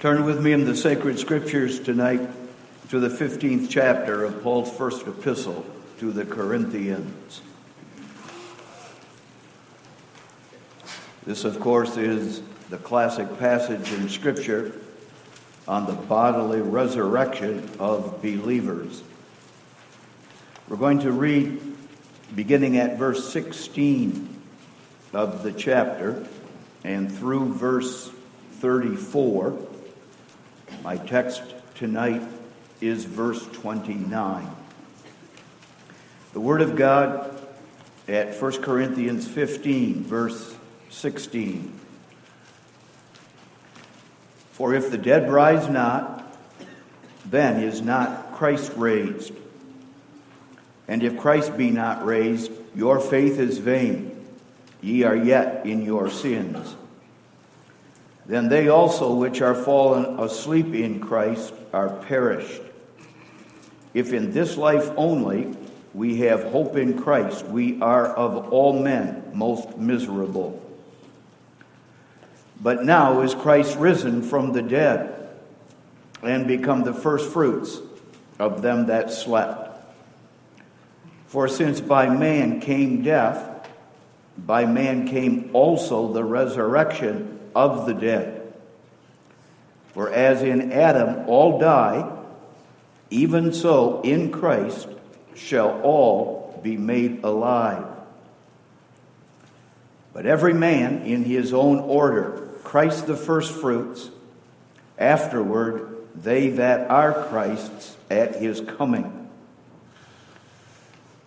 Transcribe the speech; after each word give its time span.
Turn 0.00 0.24
with 0.24 0.40
me 0.40 0.52
in 0.52 0.64
the 0.64 0.74
sacred 0.74 1.18
scriptures 1.18 1.78
tonight 1.78 2.26
to 2.88 3.00
the 3.00 3.10
15th 3.10 3.68
chapter 3.68 4.24
of 4.24 4.42
Paul's 4.42 4.74
first 4.74 5.06
epistle 5.06 5.62
to 5.98 6.10
the 6.10 6.24
Corinthians. 6.24 7.42
This, 11.26 11.44
of 11.44 11.60
course, 11.60 11.98
is 11.98 12.40
the 12.70 12.78
classic 12.78 13.38
passage 13.38 13.92
in 13.92 14.08
Scripture 14.08 14.72
on 15.68 15.84
the 15.84 15.92
bodily 15.92 16.62
resurrection 16.62 17.68
of 17.78 18.22
believers. 18.22 19.02
We're 20.70 20.78
going 20.78 21.00
to 21.00 21.12
read 21.12 21.60
beginning 22.34 22.78
at 22.78 22.96
verse 22.96 23.30
16 23.30 24.40
of 25.12 25.42
the 25.42 25.52
chapter 25.52 26.26
and 26.84 27.14
through 27.14 27.52
verse 27.52 28.10
34. 28.60 29.66
My 30.82 30.96
text 30.96 31.42
tonight 31.74 32.22
is 32.80 33.04
verse 33.04 33.46
29. 33.48 34.48
The 36.32 36.40
Word 36.40 36.62
of 36.62 36.74
God 36.74 37.38
at 38.08 38.40
1 38.40 38.62
Corinthians 38.62 39.28
15, 39.28 40.04
verse 40.04 40.56
16. 40.88 41.78
For 44.52 44.74
if 44.74 44.90
the 44.90 44.96
dead 44.96 45.30
rise 45.30 45.68
not, 45.68 46.34
then 47.26 47.62
is 47.62 47.82
not 47.82 48.32
Christ 48.32 48.72
raised. 48.74 49.34
And 50.88 51.02
if 51.02 51.18
Christ 51.18 51.58
be 51.58 51.70
not 51.70 52.06
raised, 52.06 52.50
your 52.74 53.00
faith 53.00 53.38
is 53.38 53.58
vain. 53.58 54.16
Ye 54.80 55.02
are 55.02 55.16
yet 55.16 55.66
in 55.66 55.82
your 55.82 56.08
sins. 56.08 56.74
Then 58.26 58.48
they 58.48 58.68
also 58.68 59.14
which 59.14 59.40
are 59.40 59.54
fallen 59.54 60.20
asleep 60.20 60.74
in 60.74 61.00
Christ 61.00 61.52
are 61.72 61.88
perished. 61.88 62.62
If 63.94 64.12
in 64.12 64.32
this 64.32 64.56
life 64.56 64.90
only 64.96 65.56
we 65.94 66.18
have 66.18 66.44
hope 66.44 66.76
in 66.76 67.00
Christ, 67.00 67.44
we 67.46 67.80
are 67.80 68.06
of 68.06 68.52
all 68.52 68.80
men 68.80 69.30
most 69.34 69.76
miserable. 69.76 70.62
But 72.60 72.84
now 72.84 73.22
is 73.22 73.34
Christ 73.34 73.76
risen 73.78 74.22
from 74.22 74.52
the 74.52 74.62
dead 74.62 75.28
and 76.22 76.46
become 76.46 76.84
the 76.84 76.92
firstfruits 76.92 77.78
of 78.38 78.62
them 78.62 78.86
that 78.86 79.10
slept. 79.10 79.68
For 81.26 81.48
since 81.48 81.80
by 81.80 82.08
man 82.08 82.60
came 82.60 83.02
death, 83.02 83.68
by 84.36 84.66
man 84.66 85.08
came 85.08 85.50
also 85.52 86.12
the 86.12 86.24
resurrection 86.24 87.39
of 87.54 87.86
the 87.86 87.94
dead. 87.94 88.52
For 89.92 90.12
as 90.12 90.42
in 90.42 90.72
Adam 90.72 91.28
all 91.28 91.58
die, 91.58 92.10
even 93.10 93.52
so 93.52 94.00
in 94.02 94.30
Christ 94.30 94.88
shall 95.34 95.80
all 95.82 96.60
be 96.62 96.76
made 96.76 97.24
alive. 97.24 97.86
But 100.12 100.26
every 100.26 100.54
man 100.54 101.02
in 101.02 101.24
his 101.24 101.52
own 101.52 101.78
order 101.78 102.48
Christ 102.62 103.06
the 103.06 103.16
firstfruits, 103.16 104.10
afterward 104.98 106.06
they 106.14 106.50
that 106.50 106.90
are 106.90 107.12
Christ's 107.28 107.96
at 108.10 108.36
his 108.36 108.60
coming. 108.60 109.28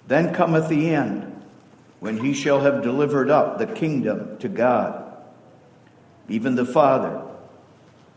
Then 0.07 0.33
cometh 0.33 0.69
the 0.69 0.93
end, 0.93 1.41
when 1.99 2.17
he 2.17 2.33
shall 2.33 2.61
have 2.61 2.83
delivered 2.83 3.29
up 3.29 3.57
the 3.57 3.65
kingdom 3.65 4.37
to 4.39 4.49
God, 4.49 5.02
even 6.29 6.55
the 6.55 6.65
Father, 6.65 7.21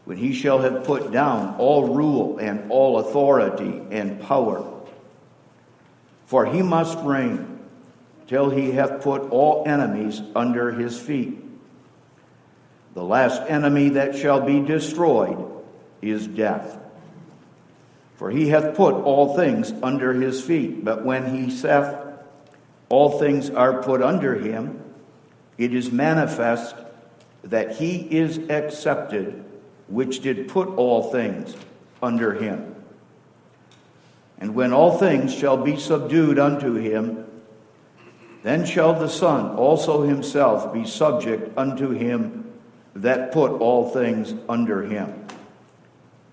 when 0.05 0.17
he 0.17 0.33
shall 0.33 0.61
have 0.61 0.85
put 0.85 1.11
down 1.11 1.57
all 1.59 1.95
rule 1.95 2.39
and 2.39 2.71
all 2.71 2.99
authority 2.99 3.83
and 3.91 4.21
power. 4.21 4.65
For 6.27 6.47
he 6.47 6.63
must 6.63 6.99
reign 7.01 7.61
till 8.27 8.51
he 8.51 8.73
hath 8.73 9.03
put 9.03 9.31
all 9.31 9.65
enemies 9.67 10.21
under 10.35 10.73
his 10.73 10.99
feet. 10.99 11.39
The 12.95 13.05
last 13.05 13.43
enemy 13.49 13.91
that 13.91 14.17
shall 14.17 14.41
be 14.41 14.61
destroyed 14.61 15.45
is 16.01 16.27
death. 16.27 16.79
For 18.17 18.31
he 18.31 18.49
hath 18.49 18.77
put 18.77 18.95
all 18.95 19.37
things 19.37 19.73
under 19.83 20.15
his 20.15 20.43
feet. 20.43 20.85
But 20.85 21.05
when 21.05 21.35
he 21.35 21.51
saith, 21.51 21.95
All 22.89 23.19
things 23.19 23.51
are 23.51 23.83
put 23.83 24.03
under 24.03 24.37
him, 24.37 24.83
it 25.59 25.75
is 25.75 25.93
manifest 25.93 26.75
that 27.47 27.77
he 27.77 27.97
is 27.97 28.39
accepted, 28.51 29.45
which 29.89 30.21
did 30.21 30.49
put 30.49 30.69
all 30.77 31.11
things 31.11 31.57
under 32.03 32.35
him. 32.35 32.75
And 34.39 34.55
when 34.55 34.73
all 34.73 34.99
things 34.99 35.35
shall 35.35 35.57
be 35.57 35.77
subdued 35.77 36.39
unto 36.39 36.75
him, 36.75 37.25
then 38.43 38.67
shall 38.67 38.95
the 38.95 39.09
Son 39.09 39.57
also 39.57 40.03
himself 40.03 40.73
be 40.73 40.85
subject 40.85 41.57
unto 41.57 41.91
him 41.91 42.53
that 42.97 43.33
put 43.33 43.53
all 43.61 43.91
things 43.91 44.35
under 44.49 44.83
him, 44.83 45.27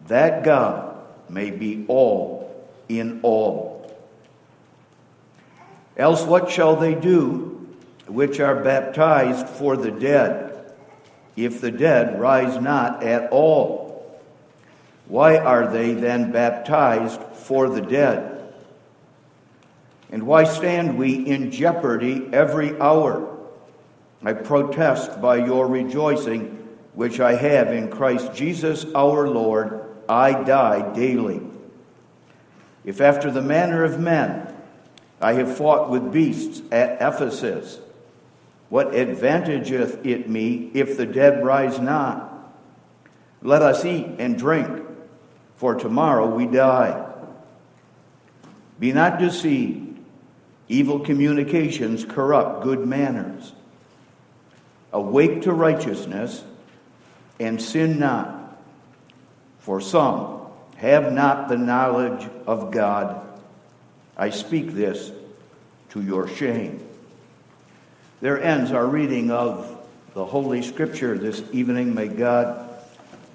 that 0.07 0.43
God 0.43 0.97
may 1.29 1.51
be 1.51 1.85
all 1.87 2.67
in 2.89 3.19
all. 3.21 3.95
Else 5.95 6.23
what 6.23 6.49
shall 6.49 6.75
they 6.75 6.95
do 6.95 7.49
which 8.07 8.39
are 8.39 8.63
baptized 8.63 9.47
for 9.47 9.77
the 9.77 9.91
dead, 9.91 10.42
if 11.35 11.61
the 11.61 11.71
dead 11.71 12.19
rise 12.19 12.61
not 12.61 13.03
at 13.03 13.31
all? 13.31 14.19
Why 15.07 15.37
are 15.37 15.71
they 15.71 15.93
then 15.93 16.31
baptized 16.31 17.21
for 17.33 17.69
the 17.69 17.81
dead? 17.81 18.53
And 20.11 20.23
why 20.23 20.43
stand 20.43 20.97
we 20.97 21.13
in 21.13 21.51
jeopardy 21.51 22.29
every 22.31 22.79
hour? 22.79 23.29
I 24.23 24.33
protest 24.33 25.21
by 25.21 25.45
your 25.45 25.67
rejoicing, 25.67 26.67
which 26.93 27.19
I 27.19 27.35
have 27.35 27.73
in 27.73 27.89
Christ 27.89 28.33
Jesus 28.33 28.85
our 28.95 29.27
Lord, 29.27 29.81
I 30.07 30.43
die 30.43 30.93
daily. 30.93 31.41
If 32.85 33.01
after 33.01 33.31
the 33.31 33.41
manner 33.41 33.83
of 33.83 33.99
men 33.99 34.53
I 35.21 35.33
have 35.33 35.57
fought 35.57 35.89
with 35.89 36.11
beasts 36.11 36.61
at 36.71 37.01
Ephesus, 37.01 37.79
what 38.73 38.95
advantageth 38.95 40.03
it 40.03 40.27
me 40.27 40.71
if 40.73 40.97
the 40.97 41.05
dead 41.05 41.45
rise 41.45 41.79
not? 41.79 42.51
Let 43.43 43.61
us 43.61 43.85
eat 43.85 44.07
and 44.17 44.35
drink, 44.35 44.81
for 45.57 45.75
tomorrow 45.75 46.33
we 46.33 46.47
die. 46.47 47.07
Be 48.79 48.91
not 48.91 49.19
deceived. 49.19 49.99
Evil 50.69 51.01
communications 51.01 52.03
corrupt 52.03 52.63
good 52.63 52.79
manners. 52.79 53.53
Awake 54.91 55.43
to 55.43 55.53
righteousness 55.53 56.43
and 57.39 57.61
sin 57.61 57.99
not. 57.99 58.57
For 59.59 59.81
some 59.81 60.47
have 60.77 61.13
not 61.13 61.47
the 61.47 61.57
knowledge 61.57 62.27
of 62.47 62.71
God. 62.71 63.21
I 64.17 64.31
speak 64.31 64.71
this 64.71 65.11
to 65.89 66.01
your 66.01 66.27
shame. 66.27 66.83
There 68.23 68.41
ends 68.41 68.71
our 68.71 68.87
reading 68.87 69.31
of 69.31 69.77
the 70.13 70.23
Holy 70.23 70.61
Scripture 70.61 71.17
this 71.17 71.43
evening. 71.51 71.93
May 71.93 72.07
God 72.07 72.69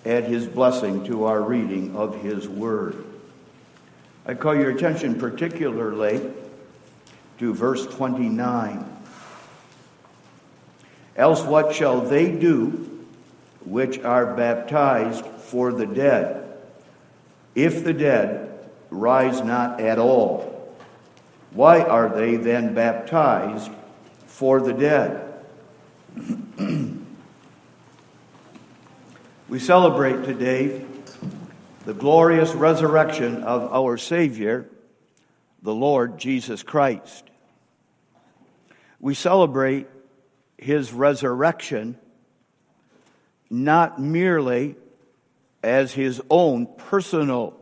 add 0.06 0.24
his 0.24 0.46
blessing 0.46 1.04
to 1.08 1.24
our 1.24 1.42
reading 1.42 1.94
of 1.94 2.22
his 2.22 2.48
word. 2.48 3.04
I 4.24 4.32
call 4.32 4.56
your 4.56 4.70
attention 4.70 5.20
particularly 5.20 6.32
to 7.38 7.52
verse 7.52 7.86
29. 7.86 8.82
Else 11.16 11.42
what 11.42 11.74
shall 11.74 12.00
they 12.00 12.32
do 12.32 13.04
which 13.66 13.98
are 13.98 14.34
baptized 14.34 15.26
for 15.26 15.70
the 15.70 15.84
dead, 15.84 16.50
if 17.54 17.84
the 17.84 17.92
dead 17.92 18.58
rise 18.88 19.42
not 19.42 19.82
at 19.82 19.98
all? 19.98 20.74
Why 21.50 21.82
are 21.82 22.08
they 22.08 22.36
then 22.36 22.72
baptized 22.72 23.70
for 24.38 24.60
the 24.60 24.72
dead? 24.72 25.34
we 29.48 29.58
celebrate 29.58 30.24
today 30.24 30.86
the 31.84 31.92
glorious 31.92 32.52
resurrection 32.52 33.42
of 33.42 33.72
our 33.72 33.96
Savior, 33.96 34.70
the 35.62 35.74
Lord 35.74 36.18
Jesus 36.18 36.62
Christ. 36.62 37.24
We 39.00 39.14
celebrate 39.14 39.88
his 40.56 40.92
resurrection 40.92 41.98
not 43.50 44.00
merely 44.00 44.76
as 45.64 45.92
his 45.92 46.22
own 46.30 46.68
personal 46.76 47.58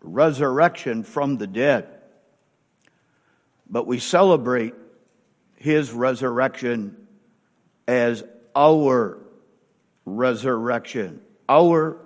resurrection 0.00 1.02
from 1.02 1.36
the 1.36 1.46
dead, 1.46 1.86
but 3.68 3.86
we 3.86 3.98
celebrate 3.98 4.72
his 5.64 5.92
resurrection 5.92 6.94
as 7.88 8.22
our 8.54 9.18
resurrection, 10.04 11.22
our 11.48 11.96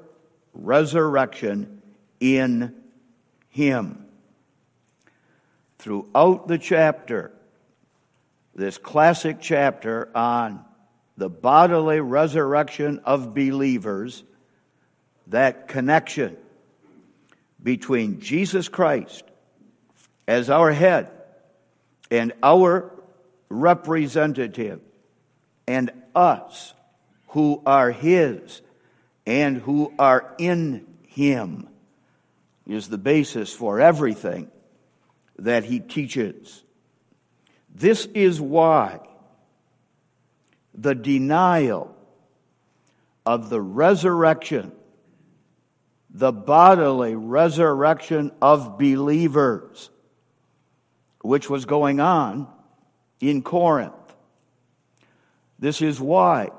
resurrection 0.55 1.83
in 2.21 2.73
him. 3.49 4.07
Throughout 5.81 6.47
the 6.47 6.59
chapter, 6.59 7.33
this 8.55 8.79
classic 8.79 9.39
chapter 9.41 10.09
on 10.15 10.65
the 11.17 11.29
bodily 11.29 11.99
resurrection 11.99 13.01
of 13.05 13.35
believers, 13.35 14.23
that 15.27 15.67
connection 15.67 16.37
between 17.61 18.21
Jesus 18.21 18.69
Christ 18.69 19.25
as 20.29 20.49
our 20.49 20.71
head 20.71 21.11
and 22.09 22.33
our 22.41 22.93
representative 23.49 24.81
and 25.67 25.91
us 26.15 26.75
who 27.29 27.63
are 27.67 27.91
His 27.91 28.63
and 29.27 29.59
who 29.59 29.93
are 29.99 30.35
in 30.39 30.87
Him 31.07 31.69
is 32.67 32.89
the 32.89 32.99
basis 32.99 33.53
for 33.53 33.81
everything 33.81 34.51
that 35.39 35.65
He 35.65 35.81
teaches. 35.81 36.63
This 37.75 38.07
is 38.07 38.41
why 38.41 39.01
the 40.75 40.95
denial 40.95 41.95
of 43.27 43.51
the 43.51 43.61
resurrection, 43.61 44.73
the 46.11 46.33
bodily 46.33 47.15
resurrection 47.15 48.33
of 48.41 48.79
believers, 48.79 49.91
which 51.21 51.51
was 51.51 51.67
going 51.67 52.01
on 52.01 52.49
in 53.21 53.43
Corinth. 53.43 53.95
This 55.59 55.83
is 55.83 56.01
why 56.01 56.51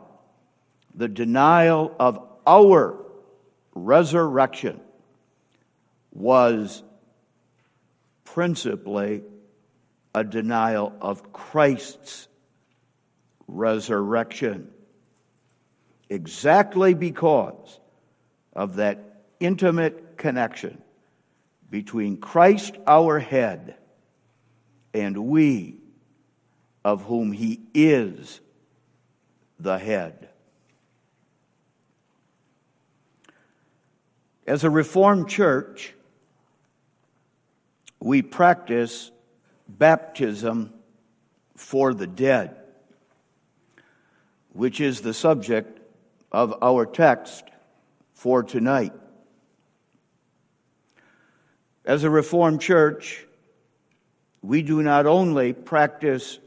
the 0.94 1.08
denial 1.08 1.96
of 2.00 2.22
our 2.46 2.98
resurrection 3.74 4.82
was 6.12 6.84
principally 8.26 9.24
a 10.14 10.24
denial 10.24 10.94
of 11.02 11.32
Christ's 11.32 12.28
resurrection. 13.48 14.70
Exactly 16.10 16.94
because 16.94 17.80
of 18.54 18.78
that 18.78 19.24
intimate 19.40 20.18
connection 20.18 20.82
between 21.70 22.18
Christ, 22.18 22.76
our 22.88 23.20
head, 23.20 23.76
and 24.94 25.18
we, 25.18 25.78
of 26.90 27.04
whom 27.04 27.32
he 27.32 27.60
is 27.76 28.42
the 29.60 29.78
head. 29.78 30.30
As 34.48 34.64
a 34.64 34.72
Reformed 34.72 35.30
church, 35.30 35.94
we 38.00 38.24
practice 38.24 39.12
baptism 39.68 40.74
for 41.56 41.94
the 41.94 42.08
dead, 42.08 42.58
which 44.54 44.82
is 44.82 45.02
the 45.02 45.14
subject 45.14 45.80
of 46.32 46.56
our 46.64 46.88
text 46.88 47.44
for 48.16 48.42
tonight. 48.42 48.94
As 51.86 52.04
a 52.04 52.10
Reformed 52.10 52.62
church, 52.62 53.28
we 54.42 54.64
do 54.64 54.82
not 54.82 55.06
only 55.06 55.54
practice 55.54 56.40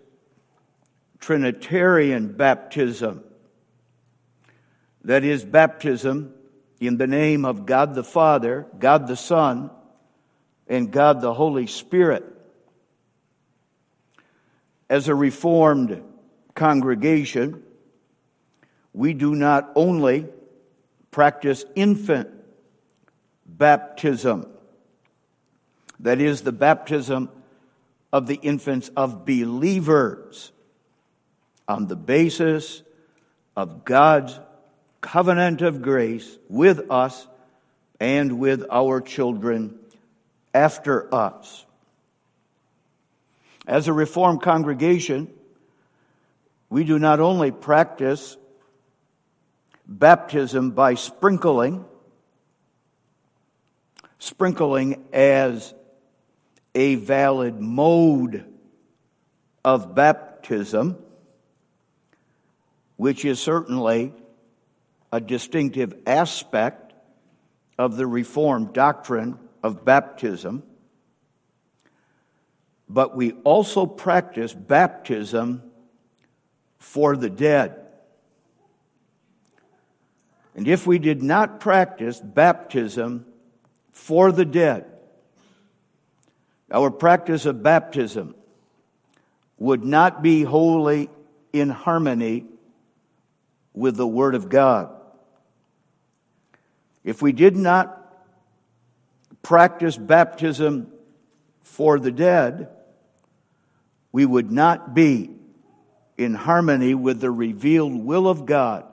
Trinitarian 1.22 2.32
baptism, 2.32 3.22
that 5.04 5.22
is, 5.22 5.44
baptism 5.44 6.34
in 6.80 6.96
the 6.96 7.06
name 7.06 7.44
of 7.44 7.64
God 7.64 7.94
the 7.94 8.02
Father, 8.02 8.66
God 8.76 9.06
the 9.06 9.16
Son, 9.16 9.70
and 10.66 10.90
God 10.90 11.20
the 11.20 11.32
Holy 11.32 11.68
Spirit. 11.68 12.24
As 14.90 15.06
a 15.06 15.14
Reformed 15.14 16.02
congregation, 16.56 17.62
we 18.92 19.14
do 19.14 19.36
not 19.36 19.70
only 19.76 20.26
practice 21.12 21.64
infant 21.76 22.30
baptism, 23.46 24.50
that 26.00 26.20
is, 26.20 26.42
the 26.42 26.50
baptism 26.50 27.30
of 28.12 28.26
the 28.26 28.40
infants 28.42 28.90
of 28.96 29.24
believers 29.24 30.51
on 31.68 31.86
the 31.86 31.96
basis 31.96 32.82
of 33.56 33.84
God's 33.84 34.38
covenant 35.00 35.62
of 35.62 35.82
grace 35.82 36.38
with 36.48 36.90
us 36.90 37.26
and 38.00 38.38
with 38.38 38.64
our 38.70 39.00
children 39.00 39.78
after 40.54 41.12
us. 41.14 41.64
As 43.66 43.88
a 43.88 43.92
Reformed 43.92 44.42
congregation, 44.42 45.32
we 46.68 46.84
do 46.84 46.98
not 46.98 47.20
only 47.20 47.50
practice 47.50 48.36
baptism 49.86 50.70
by 50.70 50.94
sprinkling, 50.94 51.84
sprinkling 54.18 55.04
as 55.12 55.74
a 56.74 56.94
valid 56.94 57.60
mode 57.60 58.46
of 59.64 59.94
baptism, 59.94 60.96
which 63.02 63.24
is 63.24 63.40
certainly 63.40 64.12
a 65.10 65.20
distinctive 65.20 65.92
aspect 66.06 66.92
of 67.76 67.96
the 67.96 68.06
Reformed 68.06 68.72
doctrine 68.72 69.36
of 69.60 69.84
baptism. 69.84 70.62
But 72.88 73.16
we 73.16 73.32
also 73.42 73.86
practice 73.86 74.52
baptism 74.54 75.64
for 76.78 77.16
the 77.16 77.28
dead. 77.28 77.74
And 80.54 80.68
if 80.68 80.86
we 80.86 81.00
did 81.00 81.24
not 81.24 81.58
practice 81.58 82.20
baptism 82.20 83.26
for 83.90 84.30
the 84.30 84.44
dead, 84.44 84.84
our 86.70 86.92
practice 86.92 87.46
of 87.46 87.64
baptism 87.64 88.36
would 89.58 89.82
not 89.84 90.22
be 90.22 90.44
wholly 90.44 91.10
in 91.52 91.68
harmony 91.68 92.46
with 93.74 93.96
the 93.96 94.06
Word 94.06 94.34
of 94.34 94.48
God. 94.48 94.90
If 97.04 97.20
we 97.22 97.32
did 97.32 97.56
not 97.56 97.98
practice 99.42 99.96
baptism 99.96 100.92
for 101.62 101.98
the 101.98 102.12
dead, 102.12 102.68
we 104.12 104.24
would 104.24 104.52
not 104.52 104.94
be 104.94 105.30
in 106.16 106.34
harmony 106.34 106.94
with 106.94 107.20
the 107.20 107.30
revealed 107.30 107.94
will 107.94 108.28
of 108.28 108.46
God 108.46 108.84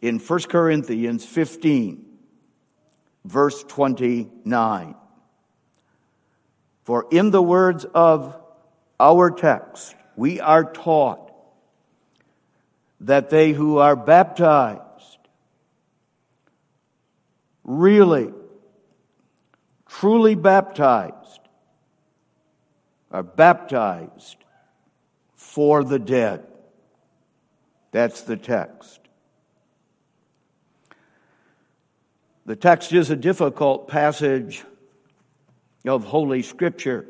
in 0.00 0.18
1 0.18 0.40
Corinthians 0.42 1.24
15, 1.24 2.04
verse 3.24 3.64
29. 3.64 4.94
For 6.84 7.06
in 7.10 7.30
the 7.30 7.42
words 7.42 7.84
of 7.84 8.40
our 8.98 9.30
text, 9.30 9.94
we 10.16 10.40
are 10.40 10.64
taught 10.72 11.27
that 13.00 13.30
they 13.30 13.52
who 13.52 13.78
are 13.78 13.96
baptized 13.96 14.84
really, 17.68 18.32
truly 19.86 20.34
baptized, 20.34 21.40
are 23.12 23.22
baptized 23.22 24.36
for 25.36 25.84
the 25.84 25.98
dead. 25.98 26.46
That's 27.92 28.22
the 28.22 28.36
text. 28.36 29.00
The 32.46 32.56
text 32.56 32.92
is 32.92 33.10
a 33.10 33.16
difficult 33.16 33.88
passage 33.88 34.64
of 35.86 36.04
Holy 36.04 36.42
Scripture. 36.42 37.06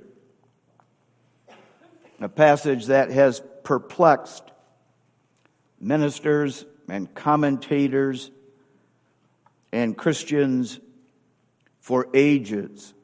A 2.21 2.29
passage 2.29 2.87
that 2.87 3.11
has 3.11 3.41
perplexed 3.63 4.43
ministers 5.81 6.65
and 6.89 7.13
commentators 7.15 8.31
and 9.73 9.97
Christians 9.97 10.81
for 11.81 12.09
ages. 12.15 12.95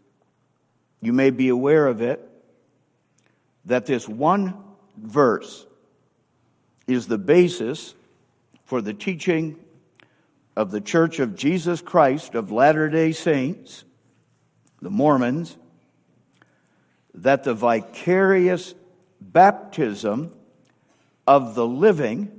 You 1.00 1.12
may 1.12 1.31
be 1.31 1.49
aware 1.49 1.87
of 1.87 2.00
it 2.02 2.21
that 3.66 3.87
this 3.87 4.09
one 4.09 4.54
verse 4.97 5.66
is 6.87 7.07
the 7.07 7.19
basis 7.19 7.95
for 8.64 8.81
the 8.81 8.95
teaching 8.95 9.59
of 10.57 10.71
the 10.71 10.81
Church 10.81 11.19
of 11.19 11.35
Jesus 11.35 11.81
Christ 11.81 12.35
of 12.35 12.52
Latter 12.52 12.88
day 12.88 13.12
Saints 13.12 13.85
the 14.85 14.90
Mormons, 14.90 15.57
that 17.14 17.43
the 17.43 17.54
vicarious 17.54 18.75
baptism 19.19 20.33
of 21.26 21.54
the 21.54 21.66
living 21.66 22.34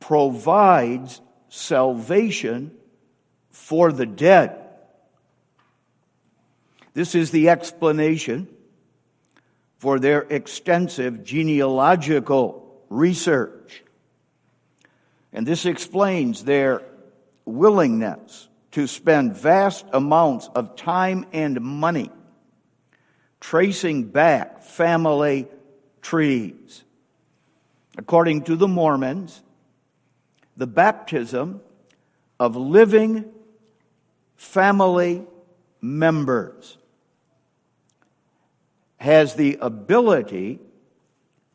provides 0.00 1.20
salvation 1.48 2.72
for 3.50 3.92
the 3.92 4.06
dead. 4.06 4.56
This 6.94 7.14
is 7.14 7.30
the 7.30 7.50
explanation 7.50 8.48
for 9.78 9.98
their 9.98 10.22
extensive 10.22 11.24
genealogical 11.24 12.82
research. 12.88 13.84
And 15.32 15.46
this 15.46 15.64
explains 15.64 16.44
their 16.44 16.82
willingness 17.44 18.48
to 18.72 18.86
spend 18.86 19.36
vast 19.36 19.84
amounts 19.92 20.48
of 20.54 20.76
time 20.76 21.26
and 21.32 21.60
money 21.60 22.10
tracing 23.40 24.04
back 24.04 24.62
family 24.62 25.48
trees. 26.02 26.84
According 27.96 28.42
to 28.44 28.56
the 28.56 28.68
Mormons, 28.68 29.42
the 30.56 30.66
baptism 30.66 31.60
of 32.38 32.56
living 32.56 33.24
family 34.36 35.24
members 35.80 36.78
has 38.96 39.34
the 39.34 39.58
ability 39.60 40.58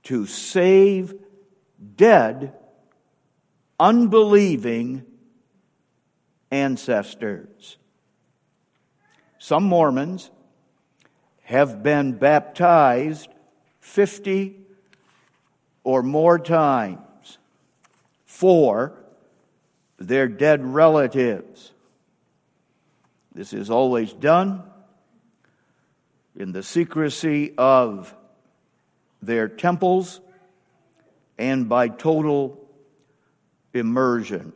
to 0.04 0.26
save 0.26 1.14
dead, 1.96 2.54
unbelieving 3.80 5.04
ancestors. 6.52 7.78
Some 9.40 9.64
Mormons 9.64 10.32
have 11.44 11.84
been 11.84 12.14
baptized 12.14 13.30
50 13.80 14.60
or 15.84 16.02
more 16.02 16.40
times 16.40 17.05
for 18.36 18.92
their 19.98 20.28
dead 20.28 20.62
relatives. 20.62 21.72
This 23.34 23.54
is 23.54 23.70
always 23.70 24.12
done 24.12 24.62
in 26.36 26.52
the 26.52 26.62
secrecy 26.62 27.54
of 27.58 28.14
their 29.22 29.48
temples 29.48 30.20
and 31.38 31.70
by 31.70 31.88
total 31.88 32.60
immersion. 33.74 34.52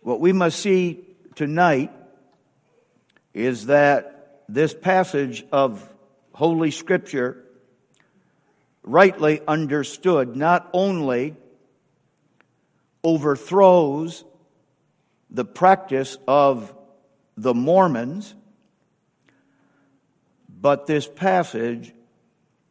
What 0.00 0.18
we 0.18 0.32
must 0.32 0.58
see 0.58 1.04
tonight 1.36 1.92
is 3.34 3.66
that 3.66 4.42
this 4.48 4.74
passage 4.74 5.44
of 5.52 5.88
Holy 6.32 6.72
Scripture, 6.72 7.41
rightly 8.82 9.40
understood, 9.46 10.36
not 10.36 10.68
only 10.72 11.36
overthrows 13.04 14.24
the 15.30 15.44
practice 15.44 16.18
of 16.26 16.74
the 17.36 17.54
Mormons, 17.54 18.34
but 20.48 20.86
this 20.86 21.08
passage 21.08 21.92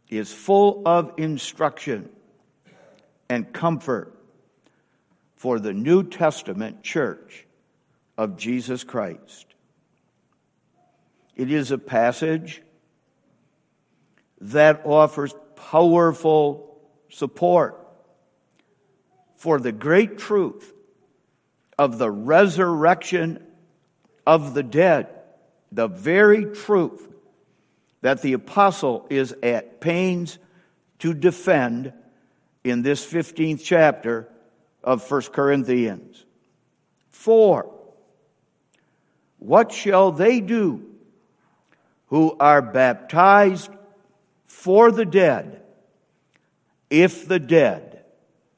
is 0.10 0.32
full 0.32 0.84
of 0.86 1.13
instruction 1.18 2.10
and 3.30 3.51
comfort 3.51 4.15
for 5.36 5.60
the 5.60 5.74
New 5.74 6.03
Testament 6.03 6.84
church 6.84 7.46
of 8.18 8.38
Jesus 8.38 8.84
Christ. 8.84 9.46
It 11.36 11.51
is 11.51 11.72
a 11.72 11.77
passage 11.77 12.62
that 14.41 14.82
offers 14.86 15.34
powerful 15.70 16.80
support 17.10 17.77
for 19.36 19.60
the 19.60 19.72
great 19.72 20.18
truth 20.18 20.74
of 21.77 21.98
the 21.98 22.10
resurrection 22.10 23.46
of 24.25 24.53
the 24.53 24.63
dead, 24.63 25.08
the 25.72 25.88
very 25.88 26.46
truth 26.46 27.08
that 28.01 28.22
the 28.22 28.34
apostle 28.34 29.06
is 29.10 29.36
at 29.44 29.80
pains 29.80 30.38
to 31.00 31.13
defend 31.13 31.94
in 32.63 32.82
this 32.82 33.06
15th 33.06 33.62
chapter 33.63 34.27
of 34.84 35.10
1 35.10 35.22
Corinthians. 35.34 36.25
For, 37.10 37.72
what 39.39 39.72
shall 39.72 40.12
they 40.12 40.39
do 40.39 40.86
who 42.08 42.36
are 42.39 42.62
baptized 42.62 43.70
for 44.51 44.91
the 44.91 45.05
dead 45.05 45.62
if 46.89 47.27
the 47.27 47.39
dead 47.39 48.03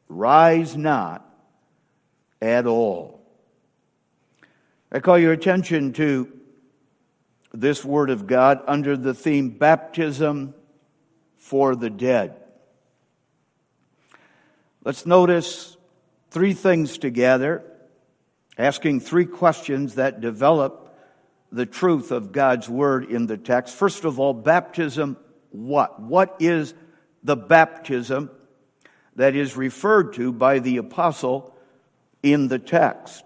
rise 0.09 0.75
not 0.75 1.23
at 2.41 2.65
all? 2.65 3.21
I 4.91 4.99
call 4.99 5.17
your 5.17 5.31
attention 5.31 5.93
to 5.93 6.31
this 7.53 7.85
Word 7.85 8.09
of 8.09 8.27
God 8.27 8.61
under 8.67 8.97
the 8.97 9.13
theme 9.13 9.49
Baptism 9.49 10.55
for 11.37 11.75
the 11.75 11.89
Dead. 11.89 12.35
Let's 14.83 15.05
notice 15.05 15.77
three 16.31 16.53
things 16.53 16.97
together, 16.97 17.63
asking 18.57 18.99
three 18.99 19.25
questions 19.25 19.95
that 19.95 20.21
develop 20.21 20.95
the 21.51 21.65
truth 21.65 22.11
of 22.11 22.31
God's 22.31 22.67
Word 22.67 23.05
in 23.05 23.27
the 23.27 23.37
text. 23.37 23.75
First 23.75 24.03
of 24.03 24.19
all, 24.19 24.33
baptism, 24.33 25.17
what? 25.53 25.99
What 25.99 26.35
is 26.39 26.73
the 27.23 27.35
baptism 27.35 28.29
that 29.15 29.35
is 29.35 29.55
referred 29.55 30.13
to 30.13 30.33
by 30.33 30.59
the 30.59 30.77
apostle 30.77 31.55
in 32.21 32.47
the 32.47 32.59
text? 32.59 33.23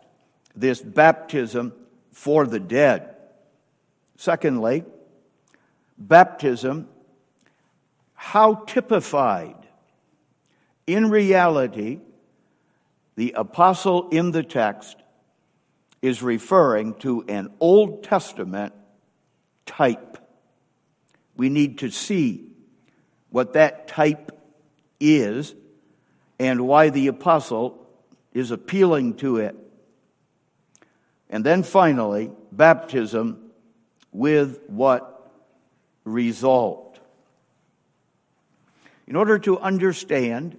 This 0.55 0.81
baptism 0.81 1.73
for 2.11 2.45
the 2.45 2.59
dead. 2.59 3.15
Secondly, 4.17 4.83
baptism, 5.97 6.87
how 8.13 8.55
typified 8.55 9.55
in 10.85 11.09
reality 11.09 11.99
the 13.15 13.33
apostle 13.33 14.09
in 14.09 14.31
the 14.31 14.43
text 14.43 14.97
is 16.01 16.21
referring 16.21 16.93
to 16.95 17.23
an 17.27 17.51
Old 17.59 18.03
Testament 18.03 18.73
type. 19.65 20.17
We 21.37 21.49
need 21.49 21.79
to 21.79 21.91
see 21.91 22.47
what 23.29 23.53
that 23.53 23.87
type 23.87 24.31
is 24.99 25.53
and 26.39 26.67
why 26.67 26.89
the 26.89 27.07
apostle 27.07 27.87
is 28.33 28.51
appealing 28.51 29.15
to 29.17 29.37
it. 29.37 29.55
And 31.29 31.43
then 31.43 31.63
finally, 31.63 32.31
baptism 32.51 33.51
with 34.11 34.59
what 34.67 35.31
result? 36.03 36.99
In 39.07 39.15
order 39.15 39.39
to 39.39 39.59
understand 39.59 40.57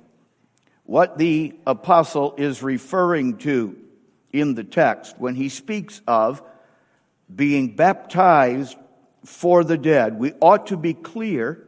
what 0.84 1.18
the 1.18 1.54
apostle 1.66 2.34
is 2.38 2.62
referring 2.62 3.38
to 3.38 3.76
in 4.32 4.54
the 4.54 4.64
text 4.64 5.16
when 5.18 5.34
he 5.34 5.48
speaks 5.48 6.00
of 6.06 6.42
being 7.34 7.74
baptized 7.76 8.76
for 9.28 9.62
the 9.62 9.76
dead, 9.76 10.18
we 10.18 10.32
ought 10.40 10.68
to 10.68 10.76
be 10.76 10.94
clear 10.94 11.62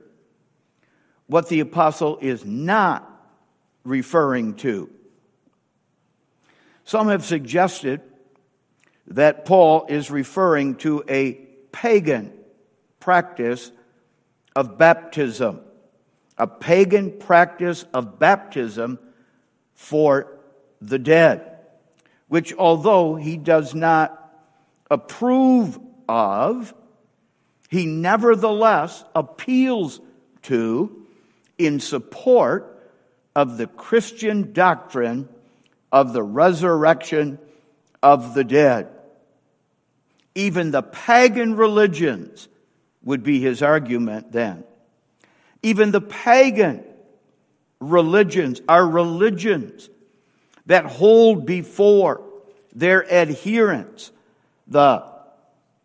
what 1.27 1.49
the 1.49 1.61
apostle 1.61 2.19
is 2.21 2.45
not 2.45 3.07
referring 3.85 4.55
to. 4.55 4.91
Some 6.85 7.09
have 7.09 7.25
suggested 7.25 8.01
that 9.09 9.45
Paul 9.45 9.87
is 9.89 10.11
referring 10.11 10.77
to 10.77 11.05
a 11.09 11.35
pagan 11.71 12.33
practice 12.99 13.71
of 14.57 14.79
baptism, 14.79 15.61
a 16.39 16.47
pagan 16.47 17.19
practice 17.19 17.85
of 17.93 18.19
baptism 18.19 18.99
for 19.75 20.39
the 20.81 20.99
dead, 20.99 21.59
which 22.27 22.55
although 22.55 23.17
he 23.17 23.37
does 23.37 23.75
not 23.75 24.17
approve 24.91 25.79
of, 26.09 26.75
he 27.71 27.87
nevertheless 27.87 29.05
appeals 29.15 30.01
to 30.43 31.07
in 31.57 31.79
support 31.79 32.77
of 33.37 33.57
the 33.57 33.69
Christian 33.69 34.53
doctrine 34.53 35.29
of 35.93 36.13
the 36.13 36.23
resurrection 36.23 37.39
of 38.03 38.35
the 38.35 38.43
dead. 38.43 38.89
Even 40.35 40.73
the 40.73 40.83
pagan 40.83 41.55
religions 41.55 42.49
would 43.05 43.23
be 43.23 43.41
his 43.41 43.63
argument 43.63 44.33
then. 44.33 44.65
Even 45.63 45.93
the 45.93 46.01
pagan 46.01 46.85
religions 47.79 48.61
are 48.69 48.87
religions 48.87 49.89
that 50.67 50.87
hold 50.87 51.47
before 51.47 52.23
their 52.75 53.11
adherents 53.13 54.11
the 54.67 55.05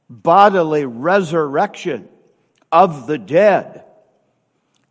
bodily 0.09 0.85
resurrection 0.85 2.09
of 2.71 3.07
the 3.07 3.17
dead. 3.17 3.83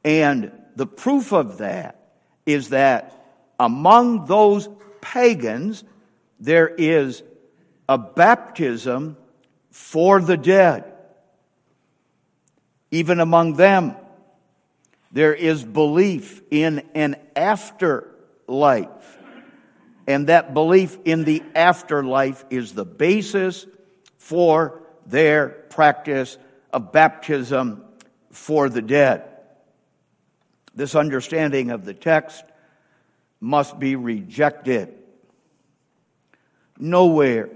And 0.04 0.52
the 0.76 0.86
proof 0.86 1.32
of 1.32 1.58
that 1.58 2.00
is 2.46 2.70
that 2.70 3.24
among 3.58 4.26
those 4.26 4.68
pagans, 5.00 5.84
there 6.40 6.68
is 6.68 7.22
a 7.88 7.98
baptism 7.98 9.16
for 9.70 10.20
the 10.20 10.36
dead. 10.36 10.92
Even 12.90 13.20
among 13.20 13.54
them, 13.54 13.96
there 15.12 15.34
is 15.34 15.64
belief 15.64 16.42
in 16.50 16.82
an 16.94 17.16
afterlife. 17.36 19.18
And 20.06 20.26
that 20.26 20.54
belief 20.54 20.98
in 21.04 21.24
the 21.24 21.42
afterlife 21.54 22.44
is 22.50 22.72
the 22.72 22.84
basis 22.84 23.66
for 24.18 24.83
their 25.06 25.48
practice 25.48 26.38
of 26.72 26.92
baptism 26.92 27.84
for 28.30 28.68
the 28.68 28.82
dead. 28.82 29.28
This 30.74 30.94
understanding 30.94 31.70
of 31.70 31.84
the 31.84 31.94
text 31.94 32.44
must 33.40 33.78
be 33.78 33.96
rejected. 33.96 34.92
Nowhere 36.78 37.50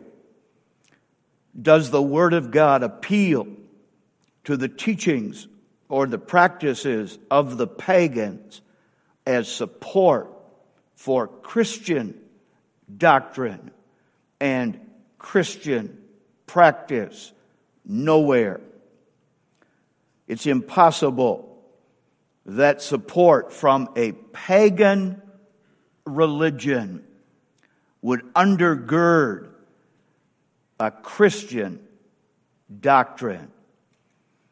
does 1.61 1.91
the 1.91 2.03
Word 2.03 2.35
of 2.35 2.51
God 2.51 2.83
appeal 2.83 3.49
to 4.45 4.57
the 4.57 4.69
teachings 4.69 5.49
or 5.89 6.07
the 6.07 6.19
practices 6.19 7.19
of 7.31 7.57
the 7.57 7.67
pagans 7.67 8.61
as 9.27 9.51
support 9.51 10.31
for 10.95 11.27
Christian 11.27 12.19
doctrine 12.97 13.71
and 14.41 14.79
Christian 15.19 15.99
practice. 16.47 17.33
Nowhere. 17.89 18.61
It's 20.29 20.47
impossible 20.47 21.59
that 22.47 22.83
support 22.83 23.53
from 23.53 23.89
a 23.97 24.13
pagan 24.13 25.21
religion 26.05 27.05
would 28.03 28.23
undergird 28.35 29.49
a 30.79 30.91
Christian 30.91 31.81
doctrine 32.81 33.51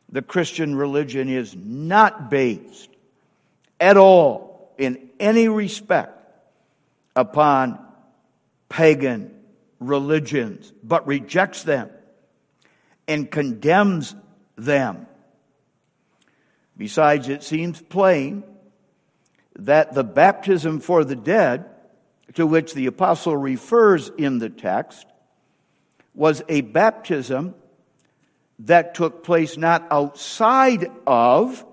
the 0.08 0.22
Christian 0.22 0.74
religion 0.74 1.28
is 1.28 1.54
not 1.54 2.30
based 2.30 2.88
at 3.80 3.96
all 3.96 4.74
in 4.78 5.10
any 5.18 5.48
respect 5.48 6.12
upon 7.14 7.78
pagan 8.68 9.34
religions, 9.80 10.72
but 10.82 11.06
rejects 11.06 11.64
them 11.64 11.90
and 13.08 13.30
condemns 13.30 14.14
them. 14.56 15.06
Besides, 16.76 17.28
it 17.28 17.42
seems 17.42 17.80
plain 17.80 18.44
that 19.58 19.94
the 19.94 20.04
baptism 20.04 20.80
for 20.80 21.04
the 21.04 21.16
dead, 21.16 21.64
to 22.34 22.46
which 22.46 22.74
the 22.74 22.86
apostle 22.86 23.36
refers 23.36 24.10
in 24.18 24.38
the 24.38 24.50
text, 24.50 25.06
was 26.14 26.42
a 26.48 26.60
baptism 26.60 27.54
that 28.60 28.94
took 28.94 29.22
place 29.22 29.56
not 29.56 29.86
outside 29.90 30.90
of, 31.06 31.64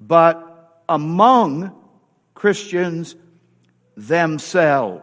but 0.00 0.82
among 0.88 1.74
Christians 2.34 3.14
themselves. 3.96 5.02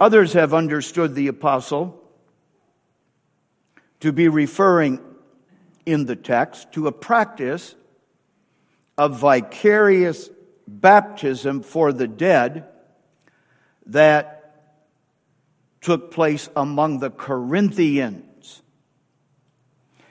Others 0.00 0.34
have 0.34 0.54
understood 0.54 1.14
the 1.14 1.28
apostle 1.28 2.00
to 4.00 4.12
be 4.12 4.28
referring 4.28 5.00
in 5.84 6.06
the 6.06 6.16
text 6.16 6.72
to 6.72 6.86
a 6.86 6.92
practice 6.92 7.74
of 8.96 9.18
vicarious 9.18 10.30
baptism 10.66 11.62
for 11.62 11.92
the 11.92 12.06
dead 12.06 12.68
that 13.86 14.38
took 15.80 16.10
place 16.10 16.48
among 16.54 16.98
the 16.98 17.10
Corinthians. 17.10 18.62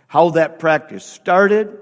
How 0.07 0.31
that 0.31 0.59
practice 0.59 1.05
started, 1.05 1.77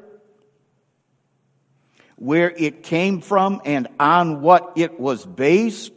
where 2.18 2.52
it 2.52 2.84
came 2.84 3.22
from, 3.22 3.62
and 3.66 3.88
on 4.00 4.42
what 4.42 4.74
it 4.76 5.00
was 5.00 5.26
based, 5.26 5.95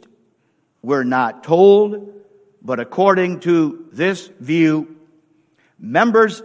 we're 0.81 1.03
not 1.03 1.43
told. 1.43 2.13
But 2.61 2.79
according 2.79 3.41
to 3.41 3.87
this 3.91 4.27
view, 4.39 4.97
members 5.79 6.43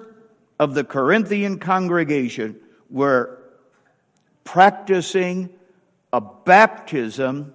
of 0.59 0.75
the 0.75 0.85
Corinthian 0.85 1.59
congregation 1.59 2.61
were 2.89 3.39
practicing 4.45 5.51
a 6.13 6.21
baptism 6.21 7.55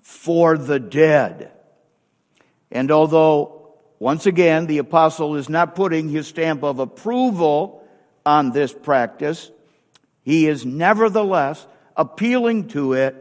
for 0.00 0.56
the 0.56 0.78
dead. 0.78 1.52
And 2.70 2.90
although, 2.90 3.74
once 3.98 4.26
again, 4.26 4.66
the 4.66 4.78
apostle 4.78 5.36
is 5.36 5.48
not 5.48 5.74
putting 5.74 6.08
his 6.08 6.26
stamp 6.26 6.62
of 6.62 6.78
approval 6.78 7.84
on 8.24 8.52
this 8.52 8.72
practice, 8.72 9.50
he 10.22 10.46
is 10.46 10.64
nevertheless 10.64 11.66
appealing 11.96 12.68
to 12.68 12.94
it 12.94 13.14